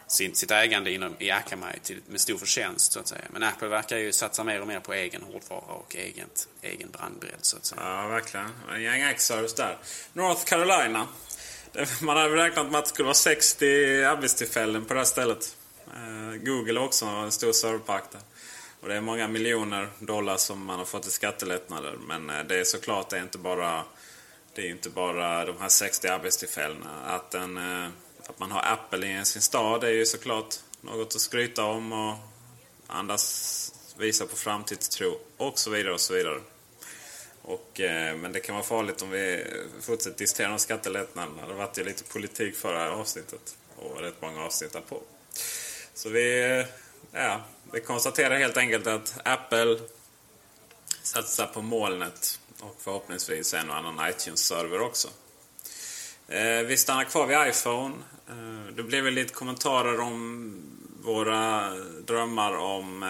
sin, 0.08 0.36
sitt 0.36 0.52
ägande 0.52 0.92
inom, 0.92 1.16
i 1.20 1.32
Akamai 1.32 1.80
till, 1.84 2.02
med 2.08 2.22
stor 2.22 2.38
förtjänst 2.38 2.92
så 2.92 3.00
att 3.00 3.08
säga. 3.08 3.22
Men 3.30 3.44
Apple 3.44 3.68
verkar 3.68 3.98
ju 3.98 4.12
satsa 4.12 4.44
mer 4.44 4.62
och 4.62 4.68
mer 4.68 4.80
på 4.80 4.94
egen 4.94 5.22
hårdvara 5.22 5.74
och 5.74 5.96
egen, 5.96 6.28
egen 6.62 6.90
brandbredd 6.90 7.40
så 7.42 7.58
att 7.58 7.66
säga. 7.66 7.82
Ja, 7.84 8.08
verkligen. 8.08 8.50
En 8.74 8.82
gäng 8.82 9.02
X-service 9.02 9.54
där. 9.54 9.78
North 10.14 10.46
Carolina. 10.46 11.08
Man 12.02 12.18
hade 12.18 12.36
räknat 12.36 12.72
med 12.72 12.80
att 12.80 12.86
det 12.86 12.90
skulle 12.90 13.06
vara 13.06 13.14
60 13.14 14.04
arbetstillfällen 14.04 14.86
på 14.86 14.94
det 14.94 15.00
här 15.00 15.06
stället. 15.06 15.57
Eh, 15.96 16.36
Google 16.36 16.80
också 16.80 17.06
har 17.06 17.24
en 17.24 17.32
stor 17.32 17.52
serverpark 17.52 18.04
där. 18.12 18.22
Och 18.82 18.88
det 18.88 18.96
är 18.96 19.02
många 19.02 19.28
miljoner 19.28 19.90
dollar 20.00 20.38
som 20.38 20.66
man 20.66 20.80
har 20.80 20.86
fått 20.86 21.08
i 21.08 21.12
skattelättnader. 21.12 21.98
Men 22.08 22.30
eh, 22.30 22.44
det 22.44 22.60
är 22.60 22.64
såklart 22.64 23.10
det 23.10 23.18
är 23.18 23.22
inte 23.22 23.38
bara, 23.38 23.84
det 24.54 24.62
är 24.62 24.70
inte 24.70 24.90
bara 24.90 25.46
de 25.46 25.58
här 25.60 25.70
60 25.70 26.08
arbetstillfällena. 26.08 26.90
Att, 27.06 27.34
en, 27.34 27.58
eh, 27.58 27.88
att 28.28 28.40
man 28.40 28.52
har 28.52 28.62
Apple 28.62 29.22
i 29.22 29.26
sin 29.26 29.42
stad 29.42 29.84
är 29.84 29.90
ju 29.90 30.06
såklart 30.06 30.56
något 30.82 31.16
att 31.16 31.22
skryta 31.22 31.64
om 31.64 31.94
och 31.94 32.16
andas, 32.88 33.74
visa 33.98 34.26
på 34.26 34.36
framtidstro 34.36 35.18
och 35.38 35.60
så 35.60 35.70
vidare 35.70 35.94
och 35.94 36.02
så 36.02 36.14
vidare. 36.14 36.40
Och, 37.42 37.80
men 38.16 38.32
det 38.32 38.40
kan 38.40 38.56
vara 38.56 38.66
farligt 38.66 39.02
om 39.02 39.10
vi 39.10 39.46
fortsätter 39.82 40.18
diskutera 40.18 40.50
de 40.50 40.60
skattelättnaderna. 40.60 41.42
Det 41.42 41.54
har 41.54 41.54
varit 41.54 41.78
ju 41.78 41.84
lite 41.84 42.04
politik 42.04 42.56
förra 42.56 42.92
avsnittet 42.92 43.58
och 43.76 44.02
rätt 44.02 44.22
många 44.22 44.46
avsnitt 44.46 44.76
på. 44.90 45.02
Så 45.98 46.10
vi, 46.10 46.58
eh, 46.60 46.66
ja, 47.12 47.42
vi 47.72 47.80
konstaterar 47.80 48.38
helt 48.38 48.58
enkelt 48.58 48.88
att 48.88 49.20
Apple 49.26 49.80
satsar 51.04 51.46
på 51.46 51.62
molnet 51.62 52.40
och 52.60 52.76
förhoppningsvis 52.80 53.54
en 53.54 53.70
och 53.70 53.76
annan 53.76 54.10
iTunes-server 54.10 54.82
också. 54.82 55.08
Eh, 56.28 56.62
vi 56.68 56.78
stannar 56.78 57.04
kvar 57.04 57.28
vid 57.28 57.38
iPhone. 57.48 57.96
Eh, 58.30 58.74
det 58.76 58.84
blev 58.84 59.04
väl 59.04 59.14
lite 59.14 59.34
kommentarer 59.34 60.00
om 60.00 60.54
våra 61.04 61.70
drömmar 62.08 62.58
om 62.58 63.04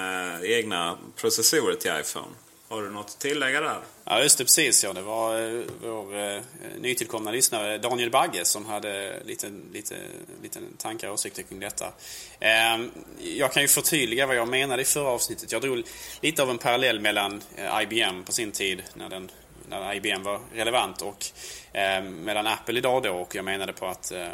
egna 0.44 0.98
processorer 1.16 1.76
till 1.76 1.92
iPhone. 2.00 2.36
Har 2.70 2.82
du 2.82 2.90
något 2.90 3.06
att 3.06 3.20
tillägga 3.20 3.62
där? 3.62 3.80
Ja, 4.06 4.22
just 4.22 4.38
det. 4.38 4.44
Precis. 4.44 4.84
Ja. 4.84 4.94
Det 4.94 5.02
var 5.02 5.42
eh, 5.42 5.62
vår 5.82 6.18
eh, 6.18 6.42
nytillkomna 6.80 7.32
lyssnare 7.32 7.78
Daniel 7.78 8.10
Bagge 8.10 8.46
som 8.46 8.66
hade 8.66 9.24
lite, 9.26 9.52
lite, 9.74 9.96
lite 10.42 10.60
tankar 10.78 11.08
och 11.08 11.14
åsikter 11.14 11.44
kring 11.44 11.60
detta. 11.60 11.94
Eh, 12.40 12.86
jag 13.20 13.54
kan 13.54 13.62
ju 13.62 13.68
förtydliga 13.68 14.28
vad 14.28 14.36
jag 14.36 14.48
menade 14.48 14.82
i 14.82 14.86
förra 14.86 15.10
avsnittet. 15.10 15.52
Jag 15.52 15.62
drog 15.62 15.84
lite 16.22 16.44
av 16.44 16.50
en 16.50 16.58
parallell 16.58 17.00
mellan 17.00 17.42
eh, 17.56 17.82
IBM 17.82 18.24
på 18.24 18.32
sin 18.32 18.52
tid, 18.52 18.84
när, 18.94 19.10
den, 19.10 19.32
när 19.70 19.94
IBM 19.94 20.24
var 20.24 20.40
relevant, 20.54 21.02
och 21.02 21.26
eh, 21.74 22.04
mellan 22.04 22.48
Apple 22.48 22.78
idag 22.78 23.04
då. 23.04 23.12
Och 23.12 23.36
jag 23.36 23.46
menade 23.46 23.74
på 23.74 23.86
att, 23.86 24.12
eh, 24.12 24.28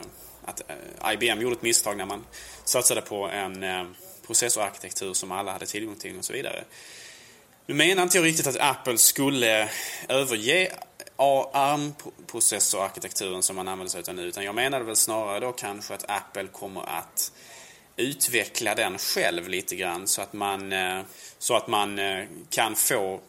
att 0.45 0.61
eh, 0.67 1.13
IBM 1.13 1.41
gjorde 1.41 1.55
ett 1.55 1.61
misstag 1.61 1.97
när 1.97 2.05
man 2.05 2.25
satsade 2.65 3.01
på 3.01 3.27
en 3.27 3.63
eh, 3.63 3.83
processorarkitektur 4.27 5.13
som 5.13 5.31
alla 5.31 5.51
hade 5.51 5.65
tillgång 5.65 5.95
till 5.95 6.17
och 6.17 6.25
så 6.25 6.33
vidare. 6.33 6.63
Nu 7.65 7.73
menar 7.73 8.03
inte 8.03 8.17
jag 8.17 8.25
riktigt 8.25 8.47
att 8.47 8.59
Apple 8.59 8.97
skulle 8.97 9.69
överge 10.09 10.71
ARM-processorarkitekturen 11.15 13.43
som 13.43 13.55
man 13.55 13.67
använder 13.67 13.91
sig 13.91 14.03
av 14.07 14.15
nu. 14.15 14.21
Utan 14.21 14.43
jag 14.43 14.55
menade 14.55 14.85
väl 14.85 14.95
snarare 14.95 15.39
då 15.39 15.51
kanske 15.51 15.93
att 15.93 16.09
Apple 16.09 16.47
kommer 16.47 16.89
att 16.89 17.31
utveckla 17.95 18.75
den 18.75 18.97
själv 18.97 19.49
lite 19.49 19.75
grann 19.75 20.07
så 20.07 20.21
att 20.21 20.33
man, 20.33 20.73
eh, 20.73 21.01
så 21.39 21.55
att 21.55 21.67
man 21.67 21.99
eh, 21.99 22.25
kan 22.49 22.75
få 22.75 23.13
eh, 23.13 23.19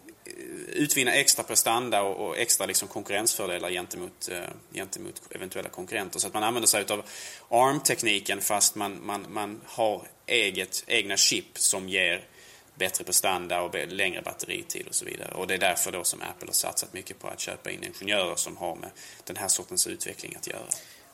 utvinna 0.66 1.12
extra 1.12 1.44
prestanda 1.44 2.02
och, 2.02 2.38
extra 2.38 2.66
liksom 2.66 2.88
konkurrensfördelar 2.88 3.70
gentemot, 3.70 4.28
gentemot 4.72 5.22
eventuella 5.30 5.68
konkurrenter. 5.68 6.18
Så 6.18 6.26
att 6.26 6.34
man 6.34 6.42
använder 6.42 6.68
sig 6.68 6.84
av 6.90 7.02
ARM-tekniken 7.48 8.40
fast 8.40 8.74
man, 8.74 9.06
man, 9.06 9.26
man 9.28 9.60
har 9.66 10.02
eget, 10.26 10.84
egna 10.86 11.16
chip 11.16 11.58
som 11.58 11.88
ger 11.88 12.24
bättre 12.74 13.04
prestanda 13.04 13.60
och 13.60 13.74
längre 13.88 14.22
batteritid 14.22 14.86
och 14.88 14.94
så 14.94 15.04
vidare. 15.04 15.34
Och 15.34 15.46
det 15.46 15.54
är 15.54 15.58
därför 15.58 15.92
då 15.92 16.04
som 16.04 16.22
Apple 16.22 16.48
har 16.48 16.52
satsat 16.52 16.92
mycket 16.92 17.18
på 17.18 17.28
att 17.28 17.40
köpa 17.40 17.70
in 17.70 17.84
ingenjörer 17.84 18.36
som 18.36 18.56
har 18.56 18.76
med 18.76 18.90
den 19.24 19.36
här 19.36 19.48
sortens 19.48 19.86
utveckling 19.86 20.36
att 20.36 20.46
göra. 20.46 20.66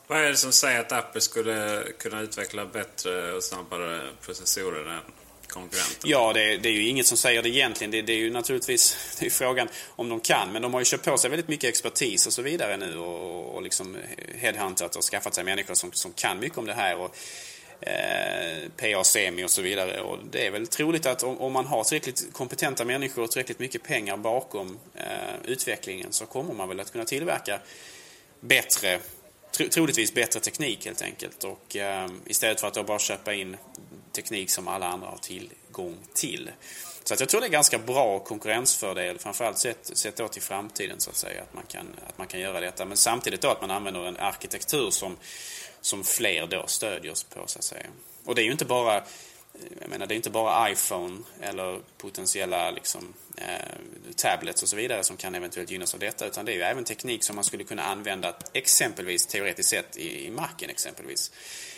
Vad 0.07 0.19
är 0.19 0.29
det 0.29 0.35
som 0.35 0.51
säger 0.51 0.79
att 0.79 0.91
Apple 0.91 1.21
skulle 1.21 1.83
kunna 1.97 2.21
utveckla 2.21 2.65
bättre 2.65 3.33
och 3.33 3.43
snabbare 3.43 4.09
processorer 4.21 4.91
än 4.91 5.01
konkurrenten. 5.51 6.09
Ja, 6.09 6.33
det, 6.33 6.57
det, 6.57 6.69
är 6.69 6.73
ju 6.73 6.87
inget 6.87 7.07
som 7.07 7.17
säger 7.17 7.43
det 7.43 7.49
egentligen. 7.49 7.91
Det, 7.91 8.01
det 8.01 8.13
är 8.13 8.17
ju 8.17 8.29
naturligtvis 8.31 9.15
det 9.19 9.25
är 9.25 9.29
frågan 9.29 9.67
om 9.95 10.09
de 10.09 10.19
kan. 10.19 10.51
Men 10.51 10.61
de 10.61 10.73
har 10.73 10.81
ju 10.81 10.85
köpt 10.85 11.05
på 11.05 11.17
sig 11.17 11.29
väldigt 11.29 11.47
mycket 11.47 11.69
expertis 11.69 12.27
och 12.27 12.33
så 12.33 12.41
vidare 12.41 12.77
nu 12.77 12.97
och, 12.97 13.55
och 13.55 13.61
liksom 13.61 13.97
headhuntat 14.35 14.95
och 14.95 15.03
skaffat 15.03 15.35
sig 15.35 15.43
människor 15.43 15.73
som, 15.73 15.91
som 15.91 16.13
kan 16.13 16.39
mycket 16.39 16.57
om 16.57 16.65
det 16.65 16.73
här. 16.73 16.97
Och, 16.97 17.15
eh, 17.81 18.69
PA 18.77 19.03
Semi 19.03 19.45
och 19.45 19.51
så 19.51 19.61
vidare. 19.61 20.01
Och 20.01 20.17
det 20.31 20.47
är 20.47 20.51
väl 20.51 20.67
troligt 20.67 21.05
att 21.05 21.23
om, 21.23 21.37
om 21.37 21.53
man 21.53 21.65
har 21.65 21.83
tillräckligt 21.83 22.33
kompetenta 22.33 22.85
människor 22.85 23.23
och 23.23 23.31
tillräckligt 23.31 23.59
mycket 23.59 23.83
pengar 23.83 24.17
bakom 24.17 24.79
eh, 24.95 25.03
utvecklingen 25.45 26.11
så 26.11 26.25
kommer 26.25 26.53
man 26.53 26.69
väl 26.69 26.79
att 26.79 26.91
kunna 26.91 27.05
tillverka 27.05 27.59
bättre 28.39 28.99
troligtvis 29.51 30.13
bättre 30.13 30.39
teknik 30.39 30.85
helt 30.85 31.01
enkelt. 31.01 31.43
Och 31.43 31.75
eh, 31.75 32.09
istället 32.25 32.61
för 32.61 32.67
att 32.67 32.73
då 32.73 32.83
bara 32.83 32.99
köpa 32.99 33.33
in 33.33 33.57
teknik 34.11 34.49
som 34.49 34.67
alla 34.67 34.87
andra 34.87 35.07
har 35.07 35.17
tillgång 35.17 35.97
till. 36.13 36.49
Så 37.03 37.13
att 37.13 37.19
jag 37.19 37.29
tror 37.29 37.41
det 37.41 37.47
är 37.47 37.51
ganska 37.51 37.77
bra 37.77 38.19
konkurrensfördel, 38.19 39.19
framförallt 39.19 39.57
sett, 39.57 39.97
sett 39.97 40.15
då 40.15 40.27
till 40.27 40.41
framtiden 40.41 40.99
så 40.99 41.09
att 41.09 41.15
säga, 41.15 41.41
att 41.41 41.53
man, 41.53 41.63
kan, 41.67 41.87
att 42.07 42.17
man 42.17 42.27
kan 42.27 42.39
göra 42.39 42.59
detta. 42.59 42.85
Men 42.85 42.97
samtidigt 42.97 43.41
då 43.41 43.47
att 43.47 43.61
man 43.61 43.71
använder 43.71 44.05
en 44.05 44.17
arkitektur 44.17 44.89
som, 44.89 45.17
som 45.81 46.03
fler 46.03 46.47
då 46.47 46.67
stödjer 46.67 47.15
på 47.33 47.47
så 47.47 47.59
att 47.59 47.65
säga. 47.65 47.87
Och 48.25 48.35
det 48.35 48.41
är 48.41 48.45
ju 48.45 48.51
inte 48.51 48.65
bara 48.65 49.03
jag 49.81 49.89
menar, 49.89 50.05
det 50.05 50.13
är 50.13 50.15
inte 50.15 50.29
bara 50.29 50.71
iPhone 50.71 51.23
eller 51.41 51.79
potentiella 51.97 52.71
liksom, 52.71 53.13
eh, 53.37 53.77
tablets 54.15 54.63
och 54.63 54.69
så 54.69 54.75
vidare 54.75 55.03
som 55.03 55.17
kan 55.17 55.35
eventuellt 55.35 55.71
gynnas 55.71 55.93
av 55.93 55.99
detta. 55.99 56.27
Utan 56.27 56.45
det 56.45 56.51
är 56.51 56.55
ju 56.55 56.61
även 56.61 56.83
teknik 56.83 57.23
som 57.23 57.35
man 57.35 57.45
skulle 57.45 57.63
kunna 57.63 57.83
använda 57.83 58.35
exempelvis 58.53 59.27
teoretiskt 59.27 59.69
sett 59.69 59.97
i, 59.97 60.25
i 60.25 60.31
marken 60.31 60.69
exempelvis. 60.69 61.31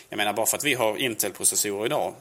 Jag 0.08 0.16
menar 0.16 0.32
bara 0.32 0.46
för 0.46 0.56
att 0.56 0.64
vi 0.64 0.74
har 0.74 0.96
Intel-processorer 0.96 1.86
idag. 1.86 2.14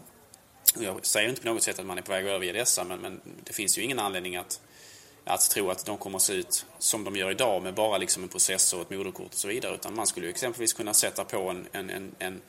Och 0.75 0.83
jag 0.83 1.05
säger 1.05 1.29
inte 1.29 1.41
på 1.41 1.47
något 1.47 1.63
sätt 1.63 1.79
att 1.79 1.85
man 1.85 1.97
är 1.97 2.01
på 2.01 2.11
väg 2.11 2.25
att 2.25 2.31
överge 2.31 2.53
dessa 2.53 2.83
men, 2.83 2.99
men 2.99 3.21
det 3.43 3.53
finns 3.53 3.77
ju 3.77 3.81
ingen 3.81 3.99
anledning 3.99 4.35
att, 4.35 4.61
att 5.25 5.49
tro 5.49 5.69
att 5.69 5.85
de 5.85 5.97
kommer 5.97 6.17
att 6.17 6.21
se 6.21 6.33
ut 6.33 6.65
som 6.79 7.03
de 7.03 7.15
gör 7.15 7.31
idag 7.31 7.63
med 7.63 7.73
bara 7.73 7.97
liksom 7.97 8.23
en 8.23 8.29
processor, 8.29 8.81
ett 8.81 8.89
moderkort 8.89 9.33
och 9.33 9.39
så 9.39 9.47
vidare. 9.47 9.75
Utan 9.75 9.95
man 9.95 10.07
skulle 10.07 10.25
ju 10.25 10.29
exempelvis 10.29 10.73
kunna 10.73 10.93
sätta 10.93 11.23
på 11.23 11.49
en, 11.49 11.67
en, 11.71 11.89
en, 11.89 12.15
en 12.19 12.41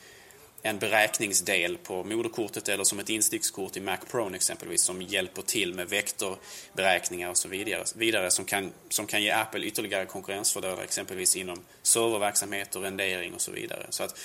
en 0.67 0.79
beräkningsdel 0.79 1.79
på 1.79 2.05
moderkortet 2.05 2.69
eller 2.69 2.85
som 2.85 2.99
ett 2.99 3.09
instickskort 3.09 3.77
i 3.77 3.81
Mac 3.81 3.97
Pro 4.11 4.35
exempelvis 4.35 4.83
som 4.83 5.03
hjälper 5.03 5.43
till 5.43 5.75
med 5.75 5.89
vektorberäkningar 5.89 7.31
och 7.31 7.37
så 7.37 7.49
vidare, 7.49 7.85
vidare 7.95 8.31
som, 8.31 8.45
kan, 8.45 8.73
som 8.89 9.07
kan 9.07 9.23
ge 9.23 9.31
Apple 9.31 9.65
ytterligare 9.65 10.07
konkurrensfördelar 10.07 10.83
exempelvis 10.83 11.37
inom 11.37 11.59
serververksamhet 11.83 12.77
och 12.77 12.83
rendering 12.83 13.35
och 13.35 13.41
så 13.41 13.53
vidare. 13.53 13.87
Så 13.91 14.05
att 14.05 14.19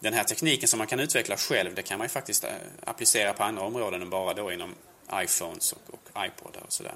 den 0.00 0.14
här 0.14 0.24
tekniken 0.24 0.68
som 0.68 0.78
man 0.78 0.86
kan 0.86 1.00
utveckla 1.00 1.36
själv 1.36 1.74
det 1.74 1.82
kan 1.82 1.98
man 1.98 2.04
ju 2.04 2.08
faktiskt 2.08 2.44
eh, 2.44 2.50
applicera 2.84 3.32
på 3.32 3.42
andra 3.42 3.62
områden 3.62 4.02
än 4.02 4.10
bara 4.10 4.34
då 4.34 4.52
inom 4.52 4.74
iPhones 5.14 5.72
och, 5.72 5.80
och 5.90 6.26
iPodar 6.26 6.62
och 6.66 6.72
sådär. 6.72 6.94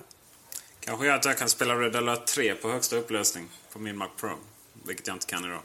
Kanske 0.80 1.06
gör 1.06 1.14
att 1.14 1.24
jag 1.24 1.38
kan 1.38 1.48
spela 1.48 1.74
Red 1.74 1.96
Alert 1.96 2.26
3 2.26 2.54
på 2.54 2.70
högsta 2.70 2.96
upplösning 2.96 3.48
på 3.72 3.78
min 3.78 3.96
Mac 3.96 4.08
Pro. 4.20 4.30
Vilket 4.86 5.06
jag 5.06 5.16
inte 5.16 5.26
kan 5.26 5.44
idag. 5.44 5.60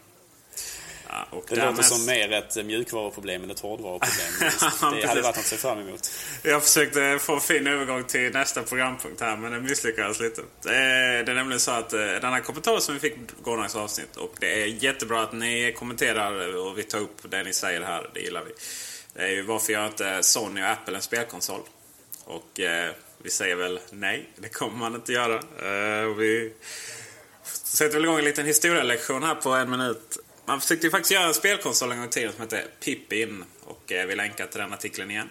Ja, 1.10 1.28
det 1.48 1.56
låter 1.56 1.72
mest... 1.72 1.96
som 1.96 2.06
mer 2.06 2.32
ett 2.32 2.66
mjukvaruproblem 2.66 3.44
än 3.44 3.52
ett 3.52 3.60
hårdvaruproblem. 3.60 4.52
det 5.02 5.08
hade 5.08 5.22
varit 5.22 5.36
något 5.36 5.38
att 5.38 5.46
se 5.46 5.58
fram 5.58 5.80
emot. 5.80 6.12
Jag 6.44 6.64
försökte 6.64 7.20
få 7.22 7.34
en 7.34 7.42
fin 7.42 7.68
övergång 7.68 8.04
till 8.04 8.34
nästa 8.34 8.64
programpunkt 8.64 9.22
här 9.22 9.38
men 9.38 9.52
det 9.52 9.60
misslyckades 9.60 10.20
lite. 10.20 10.42
Det 10.62 10.76
är 10.76 11.34
nämligen 11.34 11.60
så 11.60 11.72
att 11.72 11.94
eh, 11.94 12.00
den 12.00 12.34
här 12.34 12.42
kommentaren 12.42 12.82
som 12.82 12.94
vi 12.94 13.00
fick 13.00 13.16
på 13.16 13.42
gårdagens 13.42 13.76
avsnitt 13.76 14.18
och 14.18 14.36
det 14.40 14.62
är 14.64 14.66
jättebra 14.66 15.22
att 15.22 15.34
ni 15.34 15.76
kommenterar 15.78 16.56
och 16.56 16.78
vi 16.78 16.84
tar 16.84 17.00
upp 17.00 17.32
det 17.32 17.44
ni 17.44 17.54
säger 17.54 17.82
här. 17.82 18.10
Det 18.14 18.20
gillar 18.20 18.44
vi. 18.44 18.52
Det 19.14 19.24
är 19.24 19.32
ju 19.32 19.42
varför 19.42 19.74
gör 19.74 19.88
inte 19.88 20.24
Sony 20.24 20.62
och 20.62 20.68
Apple 20.68 20.96
en 20.96 21.02
spelkonsol? 21.02 21.62
Och 22.24 22.60
eh, 22.60 22.92
vi 23.26 23.32
säger 23.32 23.56
väl 23.56 23.80
nej, 23.90 24.30
det 24.36 24.50
kommer 24.50 24.78
man 24.78 24.96
inte 24.96 25.14
göra. 25.14 25.34
Eh, 25.36 26.06
och 26.06 26.22
vi 26.22 26.54
sätter 27.44 27.94
väl 27.94 28.04
igång 28.06 28.20
en 28.20 28.26
liten 28.26 28.46
historielektion 28.46 29.24
här 29.24 29.36
på 29.36 29.50
en 29.50 29.70
minut. 29.70 30.18
Man 30.46 30.62
försökte 30.62 30.88
ju 30.88 30.92
faktiskt 30.92 31.12
göra 31.12 31.28
en 31.28 31.34
spelkonsol 31.34 31.92
en 31.92 31.98
gång 31.98 32.08
i 32.08 32.10
tiden 32.10 32.32
som 32.32 32.42
hette 32.42 32.64
Pippin. 32.80 33.46
Och 33.64 33.92
eh, 33.92 34.06
vi 34.06 34.16
länkar 34.16 34.48
till 34.48 34.60
den 34.60 34.74
artikeln 34.74 35.12
igen. 35.12 35.30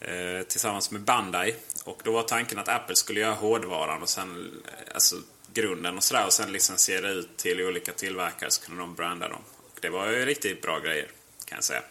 Eh, 0.00 0.42
tillsammans 0.42 0.90
med 0.90 1.00
Bandai. 1.00 1.54
Och 1.84 2.00
då 2.04 2.12
var 2.12 2.22
tanken 2.22 2.58
att 2.58 2.68
Apple 2.68 2.96
skulle 2.96 3.20
göra 3.20 3.34
hårdvaran 3.34 4.02
och 4.02 4.08
sen 4.08 4.62
alltså 4.94 5.16
grunden 5.54 5.96
och 5.96 6.04
sådär. 6.04 6.26
Och 6.26 6.32
sen 6.32 6.52
licensiera 6.52 7.10
ut 7.10 7.36
till 7.36 7.62
olika 7.62 7.92
tillverkare 7.92 8.50
så 8.50 8.62
kunde 8.62 8.80
de 8.80 8.94
branda 8.94 9.28
dem. 9.28 9.42
Och 9.72 9.78
det 9.80 9.90
var 9.90 10.10
ju 10.10 10.24
riktigt 10.24 10.62
bra 10.62 10.78
grejer 10.78 11.08
kan 11.44 11.56
jag 11.56 11.64
säga. 11.64 11.82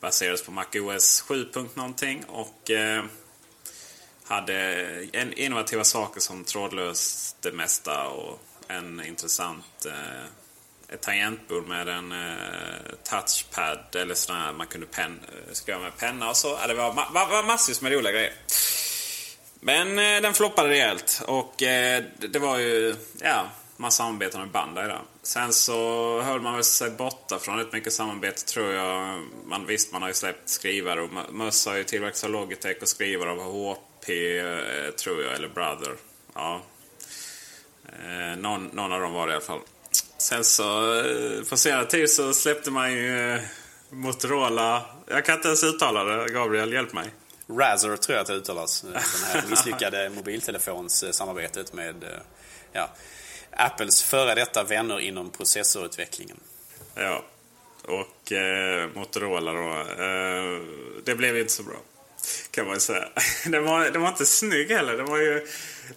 Baserades 0.00 0.42
på 0.42 0.52
MacOS 0.52 1.20
7. 1.20 1.46
någonting 1.74 2.24
och 2.24 2.70
eh, 2.70 3.04
hade 4.30 4.54
en 5.12 5.32
innovativa 5.32 5.84
saker 5.84 6.20
som 6.20 6.44
trådlöst 6.44 7.36
det 7.40 7.52
mesta 7.52 8.08
och 8.08 8.40
en 8.68 9.04
intressant 9.04 9.86
eh, 9.86 10.94
ett 10.94 11.00
tangentbord 11.00 11.66
med 11.66 11.88
en 11.88 12.12
eh, 12.12 12.94
touchpad 13.10 13.96
eller 13.96 14.14
sådär 14.14 14.52
man 14.52 14.66
kunde 14.66 14.86
pen, 14.86 15.20
eh, 15.22 15.52
skriva 15.52 15.78
med 15.78 15.96
penna 15.96 16.30
och 16.30 16.36
så. 16.36 16.58
Ja, 16.60 16.66
det 16.66 16.74
var, 16.74 16.92
ma 16.92 17.26
var 17.26 17.42
massvis 17.42 17.82
med 17.82 17.92
roliga 17.92 18.12
grejer. 18.12 18.32
Men 19.60 19.98
eh, 19.98 20.22
den 20.22 20.34
floppade 20.34 20.68
rejält 20.68 21.22
och 21.26 21.62
eh, 21.62 22.04
det 22.18 22.38
var 22.38 22.58
ju 22.58 22.94
ja, 23.20 23.46
massa 23.76 23.96
samarbeten 23.96 24.40
med 24.40 24.50
Bandai 24.50 24.86
där. 24.86 25.02
Sen 25.22 25.52
så 25.52 26.20
höll 26.20 26.40
man 26.40 26.54
väl 26.54 26.64
sig 26.64 26.90
borta 26.90 27.38
från 27.38 27.58
rätt 27.58 27.72
mycket 27.72 27.92
samarbete 27.92 28.44
tror 28.44 28.72
jag. 28.72 29.22
Man, 29.44 29.66
visst, 29.66 29.92
man 29.92 30.02
har 30.02 30.08
ju 30.08 30.14
släppt 30.14 30.48
skrivare 30.48 31.00
och 31.00 31.10
Möss 31.32 31.66
har 31.66 31.76
ju 31.76 31.84
tillverkats 31.84 32.24
av 32.24 32.30
Logitech 32.30 32.76
och 32.82 32.88
skrivare 32.88 33.30
av 33.30 33.38
HP 33.38 33.89
eh, 34.08 34.90
tror 34.90 35.22
jag, 35.22 35.34
eller 35.34 35.48
Brother. 35.48 35.96
Ja. 36.34 36.62
Eh, 37.86 38.38
någon, 38.38 38.66
någon 38.66 38.92
av 38.92 39.00
dem 39.00 39.12
var 39.12 39.26
det 39.26 39.32
i 39.32 39.36
alla 39.36 39.44
fall. 39.44 39.60
Sen 40.18 40.44
så 40.44 41.00
eh, 41.00 41.42
på 41.50 41.56
senare 41.56 41.84
tid 41.84 42.10
så 42.10 42.34
släppte 42.34 42.70
man 42.70 42.92
ju 42.92 43.40
Motorola. 43.90 44.84
Jag 45.06 45.24
kan 45.24 45.34
inte 45.34 45.48
ens 45.48 45.64
uttala 45.64 46.04
det. 46.04 46.32
Gabriel, 46.32 46.72
hjälp 46.72 46.92
mig. 46.92 47.10
Razer 47.48 47.96
tror 47.96 48.16
jag 48.16 48.22
att 48.22 48.26
det 48.26 48.34
uttalas. 48.34 48.80
Den 48.82 48.94
här 49.32 49.44
misslyckade 49.50 50.10
mobiltelefonssamarbetet 50.10 51.72
med 51.72 52.04
ja, 52.72 52.90
Apples 53.50 54.02
före 54.02 54.34
detta 54.34 54.62
vänner 54.62 55.00
inom 55.00 55.30
processorutvecklingen. 55.30 56.36
Ja, 56.94 57.24
och 57.84 58.32
eh, 58.32 58.88
Motorola 58.94 59.52
då. 59.52 59.70
Eh, 60.04 60.60
det 61.04 61.14
blev 61.14 61.38
inte 61.38 61.52
så 61.52 61.62
bra. 61.62 61.76
Kan 62.50 62.66
man 62.66 62.74
ju 62.74 62.80
säga. 62.80 63.08
Den 63.46 63.64
var, 63.64 63.90
den 63.90 64.02
var 64.02 64.08
inte 64.08 64.26
snygg 64.26 64.70
heller. 64.70 64.96
Den 64.96 65.06
var 65.06 65.18
ju 65.18 65.46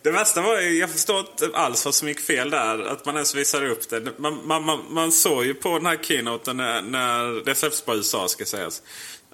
det 0.02 0.12
värsta 0.12 0.42
var 0.42 0.62
ju, 0.62 0.80
jag 0.80 0.90
förstår 0.90 1.20
inte 1.20 1.50
alls 1.54 1.86
vad 1.86 1.96
som 1.96 2.08
gick 2.08 2.20
fel 2.20 2.50
där. 2.50 2.80
Att 2.80 3.06
man 3.06 3.16
ens 3.16 3.36
visade 3.36 3.70
upp 3.70 3.90
det. 3.90 4.20
Man, 4.20 4.48
man, 4.48 4.64
man, 4.64 4.80
man 4.90 5.12
såg 5.12 5.46
ju 5.46 5.54
på 5.54 5.78
den 5.78 5.86
här 5.86 5.98
keynoten 6.02 6.58
när, 6.58 6.82
när 6.82 7.46
det 7.46 7.56
släpptes 7.56 7.82
på 7.82 7.96
USA 7.96 8.28
ska 8.28 8.46
sägas. 8.46 8.82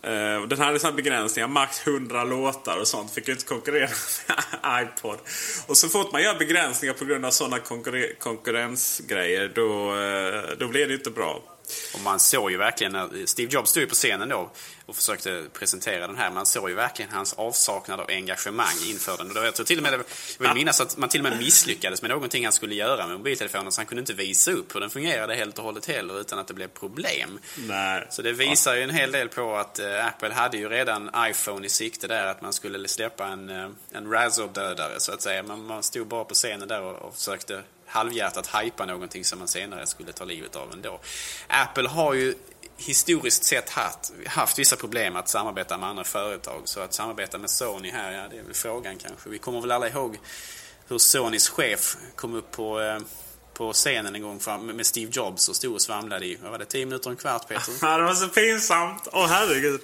Uh, 0.07 0.13
eh, 0.13 0.41
den 0.41 0.59
hade 0.59 0.79
sådana 0.79 0.95
begränsningar, 0.95 1.47
max 1.47 1.87
100 1.87 2.23
låtar 2.23 2.77
och 2.77 2.87
sånt. 2.87 3.13
Fick 3.13 3.27
ju 3.27 3.33
inte 3.33 3.45
konkurrera 3.45 3.89
med 4.61 4.83
iPod. 4.97 5.17
Och 5.67 5.77
så 5.77 5.89
fort 5.89 6.11
man 6.11 6.23
gör 6.23 6.35
begränsningar 6.35 6.93
på 6.93 7.05
grund 7.05 7.25
av 7.25 7.31
sådana 7.31 7.59
konkurrensgrejer 8.19 9.51
då, 9.55 9.95
eh, 9.95 10.57
då 10.59 10.67
blir 10.67 10.87
det 10.87 10.93
inte 10.93 11.09
bra. 11.09 11.43
Och 11.93 12.01
man 12.01 12.19
såg 12.19 12.51
ju 12.51 12.57
verkligen, 12.57 12.93
när 12.93 13.25
Steve 13.25 13.51
Jobs 13.51 13.69
stod 13.69 13.89
på 13.89 13.95
scenen 13.95 14.29
då 14.29 14.51
och 14.89 14.95
försökte 14.95 15.45
presentera 15.53 16.07
den 16.07 16.17
här. 16.17 16.31
Man 16.31 16.45
såg 16.45 16.69
ju 16.69 16.75
verkligen 16.75 17.11
hans 17.11 17.33
avsaknad 17.33 17.99
av 17.99 18.09
engagemang 18.09 18.75
inför 18.87 19.17
den. 19.17 19.37
Och 19.37 19.45
jag 19.45 19.55
tror 19.55 19.65
till 19.65 19.77
och 19.77 19.83
med, 19.83 19.93
jag 19.93 20.47
vill 20.47 20.53
minnas 20.53 20.81
att 20.81 20.97
man 20.97 21.09
till 21.09 21.25
och 21.25 21.29
med 21.29 21.39
misslyckades 21.39 22.01
med 22.01 22.11
någonting 22.11 22.43
han 22.43 22.53
skulle 22.53 22.75
göra 22.75 23.07
med 23.07 23.17
mobiltelefonen. 23.17 23.71
Så 23.71 23.79
han 23.79 23.85
kunde 23.85 23.99
inte 23.99 24.13
visa 24.13 24.51
upp 24.51 24.75
hur 24.75 24.79
den 24.79 24.89
fungerade 24.89 25.35
helt 25.35 25.57
och 25.57 25.63
hållet 25.63 25.85
heller 25.85 26.21
utan 26.21 26.39
att 26.39 26.47
det 26.47 26.53
blev 26.53 26.67
problem. 26.67 27.39
Nej. 27.55 28.07
Så 28.09 28.21
det 28.21 28.31
visar 28.33 28.75
ju 28.75 28.83
en 28.83 28.89
hel 28.89 29.11
del 29.11 29.29
på 29.29 29.55
att 29.55 29.79
äh, 29.79 30.05
Apple 30.05 30.33
hade 30.33 30.57
ju 30.57 30.69
redan 30.69 31.11
iPhone 31.17 31.65
i 31.65 31.69
sikte 31.69 32.07
där. 32.07 32.25
Att 32.25 32.41
man 32.41 32.53
skulle 32.53 32.87
släppa 32.87 33.27
en, 33.27 33.49
äh, 33.49 33.67
en 33.91 34.11
Razor-dödare 34.11 34.99
så 34.99 35.11
att 35.11 35.21
säga. 35.21 35.43
Men 35.43 35.63
man 35.65 35.83
stod 35.83 36.07
bara 36.07 36.23
på 36.23 36.33
scenen 36.33 36.67
där 36.67 36.81
och, 36.81 36.95
och 36.95 37.15
försökte 37.15 37.63
halvhjärtat 37.89 38.47
hypa 38.55 38.85
någonting 38.85 39.25
som 39.25 39.39
man 39.39 39.47
senare 39.47 39.87
skulle 39.87 40.11
ta 40.11 40.25
livet 40.25 40.55
av 40.55 40.71
ändå. 40.73 40.99
Apple 41.47 41.89
har 41.89 42.13
ju 42.13 42.35
historiskt 42.77 43.43
sett 43.43 43.69
haft, 43.69 44.11
haft 44.27 44.59
vissa 44.59 44.75
problem 44.75 45.15
att 45.15 45.29
samarbeta 45.29 45.77
med 45.77 45.89
andra 45.89 46.03
företag. 46.03 46.61
Så 46.65 46.79
att 46.79 46.93
samarbeta 46.93 47.37
med 47.37 47.49
Sony 47.49 47.91
här, 47.91 48.11
ja 48.11 48.27
det 48.31 48.37
är 48.37 48.43
väl 48.43 48.53
frågan 48.53 48.97
kanske. 48.97 49.29
Vi 49.29 49.37
kommer 49.37 49.61
väl 49.61 49.71
alla 49.71 49.89
ihåg 49.89 50.17
hur 50.87 50.97
Sonys 50.97 51.49
chef 51.49 51.97
kom 52.15 52.35
upp 52.35 52.51
på, 52.51 52.81
eh, 52.81 52.99
på 53.53 53.73
scenen 53.73 54.15
en 54.15 54.21
gång 54.21 54.39
fram, 54.39 54.65
med 54.65 54.85
Steve 54.85 55.11
Jobs 55.13 55.49
och 55.49 55.55
stod 55.55 55.73
och 55.73 55.81
svamlade 55.81 56.25
i, 56.25 56.37
vad 56.41 56.51
var 56.51 56.57
det, 56.57 56.65
10 56.65 56.85
minuter 56.85 57.07
och 57.07 57.11
en 57.11 57.17
kvart 57.17 57.47
Peter? 57.47 57.73
Ja, 57.81 57.97
det 57.97 58.03
var 58.03 58.13
så 58.13 58.27
pinsamt. 58.27 59.07
Åh 59.11 59.27
herregud. 59.27 59.81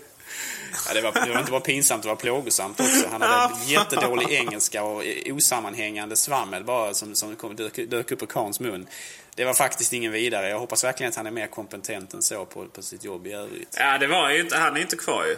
Ja, 0.87 0.93
det, 0.93 1.01
var, 1.01 1.25
det 1.25 1.31
var 1.31 1.39
inte 1.39 1.51
bara 1.51 1.61
pinsamt, 1.61 2.03
det 2.03 2.09
var 2.09 2.15
plågosamt 2.15 2.79
också. 2.79 3.07
Han 3.11 3.21
hade 3.21 3.63
jättedålig 3.65 4.31
engelska 4.31 4.83
och 4.83 5.03
osammanhängande 5.31 6.15
svammel 6.15 6.63
bara 6.63 6.93
som, 6.93 7.15
som 7.15 7.35
kom, 7.35 7.55
dök, 7.55 7.89
dök 7.89 8.11
upp 8.11 8.21
ur 8.21 8.27
Kans 8.27 8.59
mun. 8.59 8.87
Det 9.35 9.45
var 9.45 9.53
faktiskt 9.53 9.93
ingen 9.93 10.11
vidare. 10.11 10.49
Jag 10.49 10.59
hoppas 10.59 10.83
verkligen 10.83 11.09
att 11.09 11.15
han 11.15 11.27
är 11.27 11.31
mer 11.31 11.47
kompetent 11.47 12.13
än 12.13 12.21
så 12.21 12.45
på, 12.45 12.65
på 12.65 12.81
sitt 12.81 13.03
jobb 13.03 13.27
i 13.27 13.31
övrigt. 13.31 13.75
Ja, 13.79 13.97
det 13.97 14.07
var 14.07 14.29
ju 14.29 14.41
inte, 14.41 14.57
han 14.57 14.77
är 14.77 14.81
inte 14.81 14.95
kvar 14.95 15.25
ju. 15.25 15.37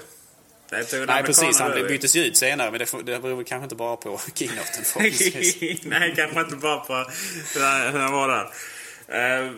Nej, 0.71 1.23
precis. 1.23 1.59
Han 1.59 1.71
byttes 1.71 2.15
ju 2.15 2.25
ut 2.25 2.37
senare, 2.37 2.71
men 2.71 2.79
det, 2.79 3.11
det 3.11 3.19
beror 3.19 3.43
kanske 3.43 3.63
inte 3.63 3.75
bara 3.75 3.95
på 3.95 4.19
keynoten 4.33 4.83
förhoppningsvis. 4.83 5.81
nej, 5.83 6.13
kanske 6.15 6.39
inte 6.39 6.55
bara 6.55 6.79
på 6.79 6.93
hur 7.53 7.99
han 7.99 8.11
var 8.11 8.27
där. 8.27 8.45
Uh, 9.45 9.51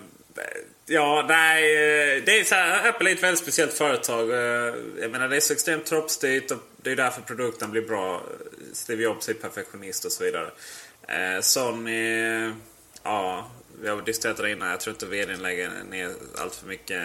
ja, 0.90 1.26
nej. 1.28 1.64
Eh, 1.74 2.24
det 2.24 2.40
är 2.40 2.44
så 2.44 2.56
här, 2.56 2.90
Apple 2.90 3.10
är 3.10 3.16
ett 3.16 3.24
väldigt 3.24 3.40
speciellt 3.40 3.74
företag. 3.74 4.30
Uh, 4.30 4.76
jag 5.02 5.12
menar, 5.12 5.28
det 5.28 5.36
är 5.36 5.40
så 5.40 5.54
extremt 5.54 5.86
troppstyrt 5.86 6.52
och 6.52 6.58
det 6.78 6.92
är 6.92 6.96
därför 6.96 7.22
produkten 7.22 7.72
blir 7.72 7.82
bra. 7.82 8.24
Steve 8.74 9.04
Jobs 9.04 9.30
är 9.30 9.34
perfektionist 9.34 10.06
och 10.06 10.12
så 10.12 10.24
vidare. 10.24 10.46
Uh, 10.46 11.42
Sony, 11.42 12.52
ja, 13.04 13.52
vi 13.82 13.90
har 13.90 14.02
diskuterat 14.02 14.38
det 14.38 14.52
innan. 14.52 14.70
Jag 14.70 14.80
tror 14.80 14.94
inte 14.94 15.06
vdn 15.06 15.42
lägger 15.42 15.72
ner 15.90 16.12
allt 16.38 16.56
för 16.56 16.68
mycket 16.68 17.02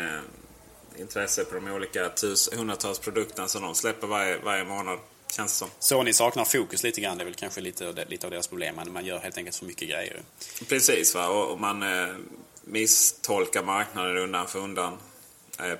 intresse 0.99 1.45
på 1.45 1.55
de 1.55 1.73
olika 1.73 2.09
tus, 2.09 2.51
hundratals 2.57 2.99
produkterna 2.99 3.49
som 3.49 3.63
de 3.63 3.75
släpper 3.75 4.07
varje, 4.07 4.39
varje 4.39 4.65
månad. 4.65 4.99
Känns 5.37 5.53
det 5.53 5.59
som. 5.59 5.69
Sony 5.79 6.13
saknar 6.13 6.45
fokus 6.45 6.83
lite 6.83 7.01
grann. 7.01 7.19
Det 7.19 7.23
är 7.23 7.25
väl 7.25 7.35
kanske 7.35 7.61
lite, 7.61 8.05
lite 8.09 8.27
av 8.27 8.31
deras 8.31 8.49
problem. 8.49 8.81
Man 8.93 9.05
gör 9.05 9.19
helt 9.19 9.39
enkelt 9.39 9.57
för 9.57 9.67
mycket 9.67 9.89
grejer. 9.89 10.21
Precis, 10.69 11.15
va? 11.15 11.29
och, 11.29 11.61
man 11.61 11.83
eh, 11.83 12.09
misstolkar 12.65 13.63
marknaden 13.63 14.17
undan 14.17 14.47
för 14.47 14.59
undan. 14.59 14.99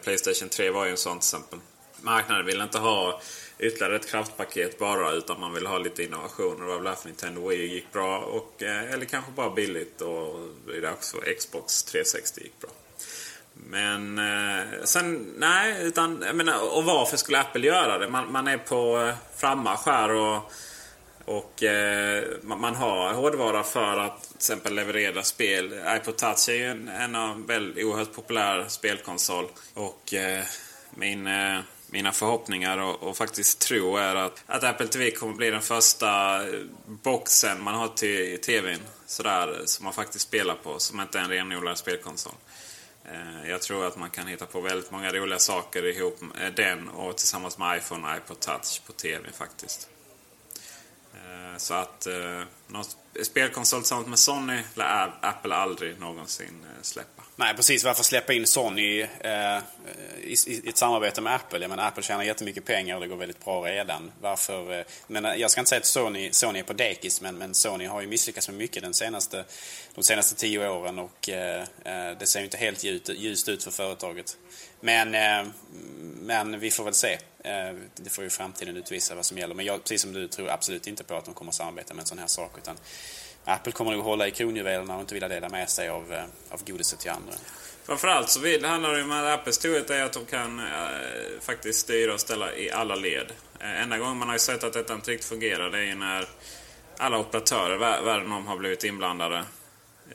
Playstation 0.03 0.49
3 0.49 0.71
var 0.71 0.85
ju 0.85 0.91
en 0.91 0.97
sån 0.97 1.19
till 1.19 1.27
exempel. 1.27 1.59
Marknaden 2.01 2.47
vill 2.47 2.61
inte 2.61 2.79
ha 2.79 3.21
ytterligare 3.59 3.97
ett 3.97 4.11
kraftpaket 4.11 4.79
bara 4.79 5.13
utan 5.13 5.41
man 5.41 5.55
vill 5.55 5.67
ha 5.67 5.79
lite 5.79 6.03
innovationer. 6.03 6.61
Det 6.61 6.67
var 6.67 6.75
väl 6.75 6.85
därför 6.85 7.07
Nintendo 7.07 7.49
Wii 7.49 7.75
gick 7.75 7.93
bra. 7.93 8.19
Och, 8.19 8.63
eh, 8.63 8.93
eller 8.93 9.05
kanske 9.05 9.33
bara 9.33 9.51
billigt 9.51 10.01
och 10.01 10.49
det 10.67 10.87
är 10.87 10.93
också 10.93 11.17
Xbox 11.39 11.83
360 11.83 12.41
gick 12.41 12.61
bra. 12.61 12.71
Men 13.53 14.19
eh, 14.19 14.65
sen, 14.85 15.35
nej, 15.39 15.77
utan 15.81 16.23
jag 16.27 16.37
menar, 16.37 16.77
och 16.77 16.85
varför 16.85 17.17
skulle 17.17 17.41
Apple 17.41 17.67
göra 17.67 17.99
det? 17.99 18.09
Man, 18.09 18.33
man 18.33 18.49
är 18.49 18.59
på 18.59 19.13
frammarsch 19.37 19.87
här 19.87 20.11
och, 20.11 20.53
och 21.25 21.63
eh, 21.63 22.25
man 22.43 22.75
har 22.75 23.15
hårdvara 23.15 23.63
för 23.63 23.99
att 23.99 24.23
till 24.23 24.37
exempel 24.37 24.75
leverera 24.75 25.23
spel. 25.23 25.75
iPod 25.97 26.17
Touch 26.17 26.49
är 26.49 26.55
ju 26.55 26.65
en, 26.65 26.89
en 26.89 27.15
av 27.15 27.47
väldigt 27.47 27.85
oerhört 27.85 28.13
populär 28.13 28.65
spelkonsol. 28.69 29.47
Och 29.75 30.15
eh, 30.15 30.45
min, 30.91 31.27
eh, 31.27 31.59
mina 31.87 32.13
förhoppningar 32.13 32.79
och, 32.79 33.03
och, 33.03 33.17
faktiskt 33.17 33.61
tro 33.61 33.97
är 33.97 34.17
att, 34.17 34.43
att 34.47 34.65
Apple 34.65 34.87
TV 34.87 35.11
kommer 35.11 35.35
bli 35.35 35.51
den 35.51 35.63
första 35.63 36.43
eh, 36.49 36.61
boxen 36.87 37.63
man 37.63 37.75
har 37.75 37.89
till 37.89 38.41
TVn. 38.41 38.81
Sådär, 39.07 39.63
som 39.65 39.85
man 39.85 39.93
faktiskt 39.93 40.29
spelar 40.29 40.55
på, 40.55 40.79
som 40.79 41.01
inte 41.01 41.19
är 41.19 41.23
en 41.23 41.31
renodlad 41.31 41.79
spelkonsol. 41.79 42.35
Eh, 43.05 43.51
jag 43.51 43.63
tror 43.63 43.87
att 43.87 43.97
man 43.97 44.11
kan 44.11 44.27
hitta 44.27 44.47
på 44.47 44.61
väldigt 44.61 44.91
många 44.91 45.13
roliga 45.13 45.39
saker 45.39 45.87
ihop 45.87 46.21
med 46.21 46.53
den 46.57 46.89
och 46.89 47.17
tillsammans 47.17 47.59
med 47.59 47.79
iPhone 47.79 48.09
och 48.09 48.17
iPod 48.17 48.41
Touch 48.41 48.83
på 48.87 48.93
TV 48.93 49.29
faktiskt. 49.33 49.89
Eh, 51.55 51.59
så 51.59 51.75
att 51.75 52.07
eh, 52.07 52.43
något 52.69 52.97
någon 53.17 53.25
spelkonsol 53.25 53.81
tillsammans 53.81 54.09
med 54.09 54.19
Sony 54.19 54.63
lär 54.75 55.15
Apple 55.21 55.55
aldrig 55.55 56.01
någonsin 56.01 56.65
eh, 56.65 56.83
släppa. 56.83 57.23
Nej, 57.37 57.55
precis. 57.55 57.85
Varför 57.85 58.05
släppa 58.05 58.33
in 58.33 58.47
Sony 58.47 59.01
eh, 59.01 59.59
i, 60.21 60.37
i, 60.47 60.69
ett 60.69 60.77
samarbete 60.77 61.21
med 61.21 61.35
Apple? 61.35 61.59
Jag 61.59 61.69
menar, 61.69 61.89
Apple 61.89 62.03
tjänar 62.03 62.25
jättemycket 62.25 62.65
pengar 62.65 62.95
och 62.95 63.01
det 63.01 63.07
går 63.07 63.17
väldigt 63.17 63.45
bra 63.45 63.63
redan. 63.63 64.13
Varför? 64.21 64.79
Eh, 64.79 64.85
men 65.07 65.25
eh, 65.25 65.35
jag 65.35 65.51
ska 65.51 65.61
inte 65.61 65.69
säga 65.69 65.79
att 65.79 65.87
Sony, 65.87 66.33
Sony 66.33 66.59
är 66.59 66.63
på 66.63 66.73
dekis, 66.73 67.21
men, 67.21 67.39
men 67.39 67.55
Sony 67.55 67.87
har 67.87 68.01
ju 68.01 68.07
misslyckats 68.07 68.49
med 68.49 68.59
mycket 68.59 68.83
den 68.83 68.95
senaste, 68.95 69.45
de 69.95 70.05
senaste 70.05 70.35
tio 70.35 70.69
åren 70.69 70.99
och 70.99 71.29
eh, 71.29 71.61
eh 71.61 72.19
det 72.19 72.27
ser 72.27 72.41
ju 72.41 72.45
inte 72.45 72.57
helt 72.57 72.85
ljust, 72.85 73.09
ljust 73.09 73.49
ut 73.49 73.65
för 73.65 73.71
företaget. 73.71 74.37
Men, 74.81 75.15
eh, 75.15 75.53
men 76.21 76.61
vi 76.61 76.71
får 76.71 76.85
väl 76.85 76.95
se. 76.95 77.19
Eh, 77.45 77.75
det 77.97 78.11
får 78.11 78.25
ju 78.25 78.31
framtiden 78.31 78.77
utvisa 78.77 79.15
vad 79.15 79.27
som 79.27 79.39
gäller. 79.39 79.55
Men 79.55 79.67
jag, 79.67 79.83
precis 79.83 80.03
som 80.03 80.13
du, 80.13 80.29
tror 80.29 80.49
absolut 80.49 80.87
inte 80.87 81.05
på 81.05 81.15
att 81.15 81.25
de 81.25 81.35
kommer 81.35 81.49
att 81.49 81.55
samarbeta 81.55 81.95
med 81.95 82.01
en 82.01 82.07
sån 82.07 82.19
här 82.19 82.27
sak. 82.27 82.51
Utan 82.59 82.77
Apple 83.45 83.73
kommer 83.73 83.93
nog 83.93 84.05
hålla 84.05 84.29
i 84.29 84.31
kronjuvelerna 84.31 84.95
och 84.95 85.01
inte 85.01 85.15
vilja 85.15 85.29
dela 85.29 85.49
med 85.49 85.71
sig 85.71 85.89
av, 85.89 86.13
eh, 86.13 86.25
av 86.49 86.65
godiset 86.65 86.99
till 86.99 87.11
andra. 87.11 87.33
Framförallt 87.85 88.31
så 88.31 88.41
vill, 88.41 88.65
handlar 88.65 88.93
det 88.93 89.03
om 89.03 89.13
att 89.13 89.41
Apples 89.41 89.57
storhet 89.57 89.91
är 89.91 90.05
att 90.05 90.13
de 90.13 90.25
kan 90.25 90.59
äh, 90.59 90.67
faktiskt 91.41 91.81
styra 91.81 92.15
och 92.15 92.21
ställa 92.21 92.55
i 92.55 92.71
alla 92.71 92.95
led. 92.95 93.33
Äh, 93.61 93.83
enda 93.83 93.99
gången 93.99 94.17
man 94.17 94.29
har 94.29 94.39
sett 94.39 94.65
att 94.65 94.73
detta 94.73 94.95
inte 94.95 95.11
riktigt 95.11 95.29
fungerar 95.29 95.71
det 95.71 95.79
är 95.79 95.83
ju 95.83 95.95
när 95.95 96.29
alla 96.99 97.19
operatörer 97.19 97.79
världen 97.79 98.33
om 98.33 98.47
har 98.47 98.57
blivit 98.57 98.85
inblandade. 98.85 99.45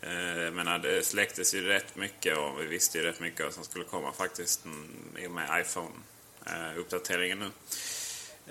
Eh, 0.02 0.44
jag 0.44 0.54
menar, 0.54 0.80
det 0.80 1.06
släcktes 1.06 1.54
ju 1.54 1.62
rätt 1.62 1.96
mycket 1.96 2.38
och 2.38 2.62
vi 2.62 2.66
visste 2.66 2.98
ju 2.98 3.04
rätt 3.04 3.20
mycket 3.20 3.46
vad 3.46 3.54
som 3.54 3.64
skulle 3.64 3.86
komma 3.86 4.12
faktiskt 4.14 4.66
mm, 4.66 5.18
i 5.18 5.28
och 5.28 5.32
med 5.32 5.62
iPhone-uppdateringen 5.62 7.40
nu. 7.40 7.50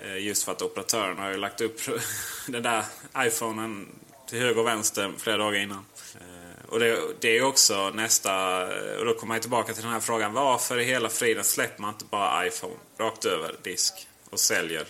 Eh, 0.03 0.17
just 0.17 0.43
för 0.43 0.51
att 0.51 0.61
operatören 0.61 1.17
har 1.17 1.29
ju 1.29 1.37
lagt 1.37 1.61
upp 1.61 1.79
den 2.47 2.63
där 2.63 2.85
iPhonen 3.17 3.87
till 4.29 4.39
höger 4.39 4.59
och 4.59 4.67
vänster 4.67 5.11
flera 5.17 5.37
dagar 5.37 5.59
innan. 5.59 5.85
Eh, 6.15 6.69
och 6.69 6.79
det, 6.79 6.99
det 7.19 7.37
är 7.37 7.43
också 7.43 7.89
nästa... 7.89 8.63
Och 8.99 9.05
då 9.05 9.13
kommer 9.13 9.33
man 9.33 9.41
tillbaka 9.41 9.73
till 9.73 9.83
den 9.83 9.91
här 9.91 9.99
frågan. 9.99 10.33
Varför 10.33 10.79
i 10.79 10.83
hela 10.83 11.09
friden 11.09 11.43
släpper 11.43 11.81
man 11.81 11.93
inte 11.93 12.05
bara 12.05 12.47
iPhone 12.47 12.75
rakt 12.97 13.25
över 13.25 13.55
disk 13.63 14.07
och 14.29 14.39
säljer? 14.39 14.85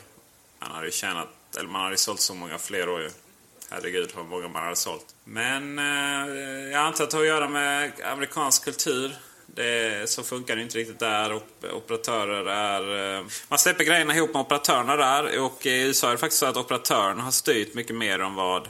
Man 0.60 0.72
hade 0.72 0.86
ju 0.86 0.92
tjänat... 0.92 1.28
Eller 1.58 1.70
man 1.70 1.82
hade 1.82 1.94
ju 1.94 1.98
sålt 1.98 2.20
så 2.20 2.34
många 2.34 2.58
fler 2.58 2.90
år 2.90 3.02
ju. 3.02 3.10
Herregud 3.70 4.12
vad 4.16 4.26
många 4.26 4.48
man 4.48 4.64
hade 4.64 4.76
sålt. 4.76 5.16
Men 5.24 5.80
eh, 5.80 6.72
jag 6.72 6.82
antar 6.82 7.04
att 7.04 7.10
det 7.10 7.18
har 7.18 7.24
att 7.24 7.28
göra 7.28 7.50
med 7.50 7.92
amerikansk 8.04 8.64
kultur. 8.64 9.16
Det, 9.56 10.10
så 10.10 10.24
funkar 10.24 10.56
det 10.56 10.62
inte 10.62 10.78
riktigt 10.78 11.00
där. 11.00 11.42
Operatörer 11.74 12.46
är... 12.46 13.18
Eh, 13.18 13.26
man 13.48 13.60
släpper 13.60 13.84
grejerna 13.84 14.16
ihop 14.16 14.34
med 14.34 14.42
operatörerna 14.42 14.96
där. 14.96 15.40
Och 15.40 15.66
i 15.66 15.82
USA 15.82 16.08
är 16.08 16.12
det 16.12 16.18
faktiskt 16.18 16.40
så 16.40 16.46
att 16.46 16.58
operatörerna 16.58 17.24
har 17.24 17.32
styrt 17.32 17.74
mycket 17.74 17.96
mer 17.96 18.22
om 18.22 18.36
vad 18.36 18.70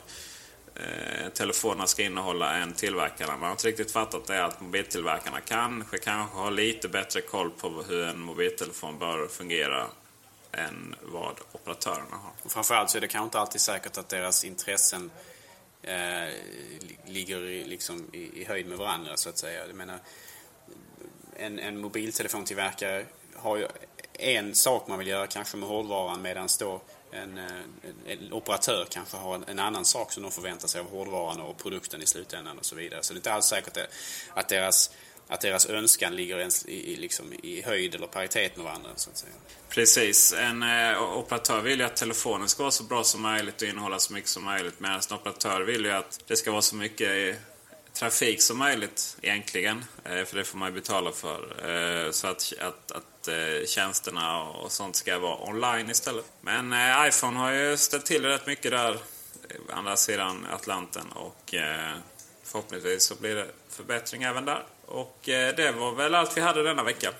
eh, 0.76 1.30
telefonerna 1.34 1.88
ska 1.88 2.04
innehålla 2.04 2.56
än 2.58 2.74
tillverkarna. 2.74 3.32
Man 3.32 3.44
har 3.44 3.52
inte 3.52 3.68
riktigt 3.68 3.92
fattat 3.92 4.28
det 4.28 4.46
att 4.46 4.62
mobiltillverkarna 4.62 5.40
kanske, 5.42 5.98
kanske 5.98 6.38
har 6.38 6.52
lite 6.52 6.88
bättre 6.88 7.22
koll 7.22 7.50
på 7.50 7.84
hur 7.88 8.04
en 8.04 8.20
mobiltelefon 8.20 9.00
bör 9.00 9.28
fungera 9.28 9.86
än 10.52 10.96
vad 11.02 11.36
operatörerna 11.52 12.16
har. 12.16 12.32
Och 12.44 12.52
framförallt 12.52 12.90
så 12.90 12.98
är 12.98 13.02
det 13.02 13.08
kanske 13.08 13.26
inte 13.26 13.40
alltid 13.40 13.62
säkert 13.62 13.98
att 13.98 14.10
deras 14.10 14.44
intressen 14.44 15.12
eh, 15.82 16.34
ligger 17.06 17.42
i, 17.42 17.64
liksom, 17.64 18.10
i, 18.14 18.42
i, 18.42 18.46
höjd 18.46 18.68
med 18.68 18.78
varandra 18.78 19.18
så 19.18 19.30
att 19.30 19.38
säga. 19.38 19.68
Jag 19.68 19.76
menar, 19.76 20.00
en, 21.40 21.60
en 21.60 21.82
mobiltelefontillverkare 21.82 23.06
har 23.36 23.58
ju 23.58 23.68
en 24.14 24.56
sak 24.56 24.88
man 24.88 25.00
vill 25.00 25.08
göra 25.08 25.28
kanske 25.28 25.58
med 25.58 25.70
hårdvaran 25.70 26.22
medan 26.22 26.48
då 26.60 26.82
en, 27.12 27.38
en, 27.38 27.64
en, 28.08 28.34
operatör 28.34 28.88
kanske 28.90 29.18
har 29.18 29.36
en, 29.36 29.44
en, 29.48 29.60
annan 29.60 29.86
sak 29.86 30.12
som 30.12 30.24
de 30.24 30.32
förväntar 30.32 30.68
sig 30.68 30.82
av 30.82 30.90
hårdvaran 30.90 31.40
och 31.40 31.58
produkten 31.58 32.02
i 32.02 32.06
slutändan 32.06 32.58
och 32.58 32.66
så 32.66 32.76
vidare. 32.76 33.04
Så 33.04 33.14
det 33.14 33.16
är 33.16 33.20
inte 33.20 33.34
alls 33.34 33.46
säkert 33.46 33.78
att 34.34 34.50
deras, 34.50 34.92
att 35.28 35.42
deras 35.42 35.66
önskan 35.66 36.16
ligger 36.16 36.40
ens 36.40 36.66
i, 36.66 36.96
liksom, 36.96 37.34
i 37.44 37.62
höjd 37.62 37.96
eller 37.96 38.08
paritet 38.08 38.56
med 38.56 38.66
varandra. 38.66 38.90
Så 38.96 39.10
att 39.10 39.18
säga. 39.18 39.34
Precis. 39.70 40.34
En 40.34 40.64
eh, 40.64 41.18
operatör 41.18 41.62
vill 41.62 41.80
ju 41.80 41.86
att 41.86 41.96
telefonen 41.96 42.50
ska 42.50 42.64
vara 42.64 42.72
så 42.72 42.84
bra 42.84 43.04
som 43.04 43.22
möjligt 43.22 43.62
och 43.62 43.68
innehålla 43.68 44.00
så 44.00 44.14
mycket 44.14 44.30
som 44.30 44.44
möjligt. 44.44 44.80
Medan 44.80 45.02
en 45.10 45.16
operatör 45.18 45.62
vill 45.62 45.86
ju 45.86 45.92
att 45.92 46.20
det 46.28 46.36
ska 46.36 46.52
vara 46.52 46.62
så 46.62 46.76
mycket 46.76 47.38
trafik 48.00 48.42
som 48.42 48.58
möjligt 48.58 49.18
egentligen. 49.22 49.86
Eh, 50.04 50.26
för 50.26 50.36
det 50.36 50.44
får 50.44 50.58
man 50.58 50.70
ju 50.70 50.76
betala 50.76 51.12
för. 51.12 51.70
Eh, 51.70 52.12
så 52.12 52.28
att, 52.28 52.54
att, 52.60 52.92
att 52.92 53.28
eh, 53.28 53.66
tjänsterna 53.68 54.44
och 54.44 54.72
sånt 54.72 54.96
ska 54.96 55.20
vara 55.20 55.50
online 55.50 55.90
istället. 55.90 56.26
Men 56.42 56.74
eh, 56.74 57.08
iPhone 57.08 57.38
har 57.38 57.52
ju 57.52 57.78
ställt 57.78 58.06
till 58.06 58.26
rätt 58.26 58.48
mycket 58.48 58.72
där 58.72 58.94
eh, 59.50 59.78
andra 59.78 59.98
sidan 59.98 60.48
Atlanten. 60.54 61.12
Och 61.12 61.54
eh, 61.54 61.96
förhoppningsvis 62.44 63.04
så 63.04 63.16
blir 63.16 63.36
det 63.36 63.48
förbättring 63.70 64.24
även 64.24 64.46
där. 64.46 64.64
Och 64.86 65.20
det 65.26 65.76
var 65.76 65.92
väl 65.92 66.16
allt 66.16 66.38
vi 66.38 66.42
hade 66.42 66.64
denna 66.64 66.84
vecka. 66.84 67.12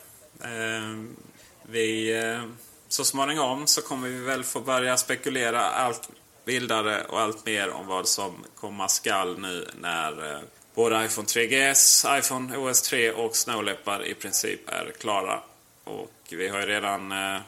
Vi, 1.64 2.16
så 2.88 3.04
småningom 3.04 3.68
så 3.68 3.82
kommer 3.82 4.08
vi 4.08 4.20
väl 4.20 4.44
få 4.44 4.60
börja 4.60 4.98
spekulera 4.98 5.62
allt 5.62 6.10
vildare 6.46 7.04
och 7.04 7.20
allt 7.20 7.46
mer 7.46 7.70
om 7.70 7.88
vad 7.88 8.08
som 8.08 8.46
komma 8.56 8.88
skall 8.88 9.40
nu 9.40 9.68
när 9.82 10.42
Både 10.80 11.06
iPhone 11.06 11.28
3GS, 11.28 12.20
iPhone 12.20 12.58
OS 12.58 12.82
3 12.82 13.12
och 13.12 13.36
Snow 13.36 13.64
Leopard 13.64 14.02
i 14.02 14.14
princip 14.14 14.70
är 14.70 14.92
klara. 15.00 15.42
Och 15.84 16.12
vi 16.30 16.48
har 16.48 16.60
ju 16.60 16.66
redan 16.66 17.12
eh, 17.12 17.42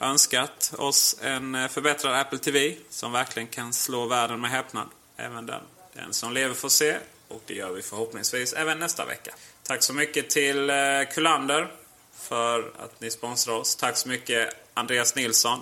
önskat 0.00 0.72
oss 0.78 1.16
en 1.22 1.54
eh, 1.54 1.68
förbättrad 1.68 2.20
Apple 2.20 2.38
TV 2.38 2.74
som 2.90 3.12
verkligen 3.12 3.48
kan 3.48 3.72
slå 3.72 4.06
världen 4.06 4.40
med 4.40 4.50
häpnad. 4.50 4.88
Även 5.16 5.46
den. 5.46 5.60
Den 5.92 6.12
som 6.12 6.32
lever 6.32 6.54
får 6.54 6.68
se 6.68 6.96
och 7.28 7.42
det 7.46 7.54
gör 7.54 7.72
vi 7.72 7.82
förhoppningsvis 7.82 8.52
även 8.52 8.78
nästa 8.78 9.04
vecka. 9.04 9.34
Tack 9.62 9.82
så 9.82 9.92
mycket 9.92 10.30
till 10.30 10.70
eh, 10.70 10.76
Kullander 11.10 11.72
för 12.14 12.72
att 12.78 13.00
ni 13.00 13.10
sponsrar 13.10 13.54
oss. 13.54 13.76
Tack 13.76 13.96
så 13.96 14.08
mycket 14.08 14.48
Andreas 14.74 15.14
Nilsson 15.14 15.60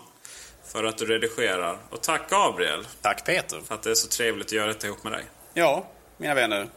för 0.73 0.85
att 0.85 0.99
du 0.99 1.07
redigerar. 1.07 1.79
Och 1.91 2.01
tack 2.01 2.31
Gabriel. 2.31 2.87
Tack 3.03 3.27
Peter. 3.27 3.61
För 3.61 3.75
att 3.75 3.83
det 3.83 3.91
är 3.91 3.95
så 3.95 4.09
trevligt 4.09 4.47
att 4.47 4.53
göra 4.53 4.67
detta 4.67 4.87
ihop 4.87 5.05
med 5.05 5.13
dig. 5.13 5.25
Ja, 5.55 5.87
mina 6.17 6.35
vänner. 6.35 6.69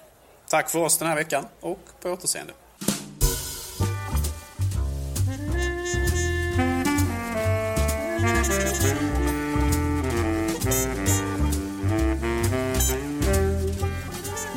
Tack 0.50 0.69
för 0.69 0.80
oss 0.80 0.97
den 0.97 1.08
här 1.08 1.15
veckan 1.15 1.45
och 1.60 1.80
på 2.02 2.10
återseende. 2.10 2.54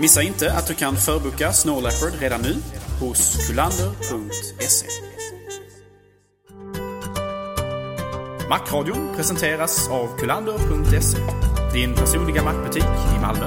Missa 0.01 0.23
inte 0.23 0.53
att 0.53 0.67
du 0.67 0.75
kan 0.75 0.97
förboka 0.97 1.53
Snow 1.53 1.83
Leopard 1.83 2.21
redan 2.21 2.41
nu 2.43 2.57
hos 3.01 3.49
kulander.se. 3.49 4.87
Macradion 8.49 9.17
presenteras 9.17 9.89
av 9.89 10.19
kulander.se. 10.19 11.19
Din 11.73 11.95
personliga 11.95 12.43
mackbutik 12.43 12.85
i 13.17 13.21
Malmö 13.21 13.47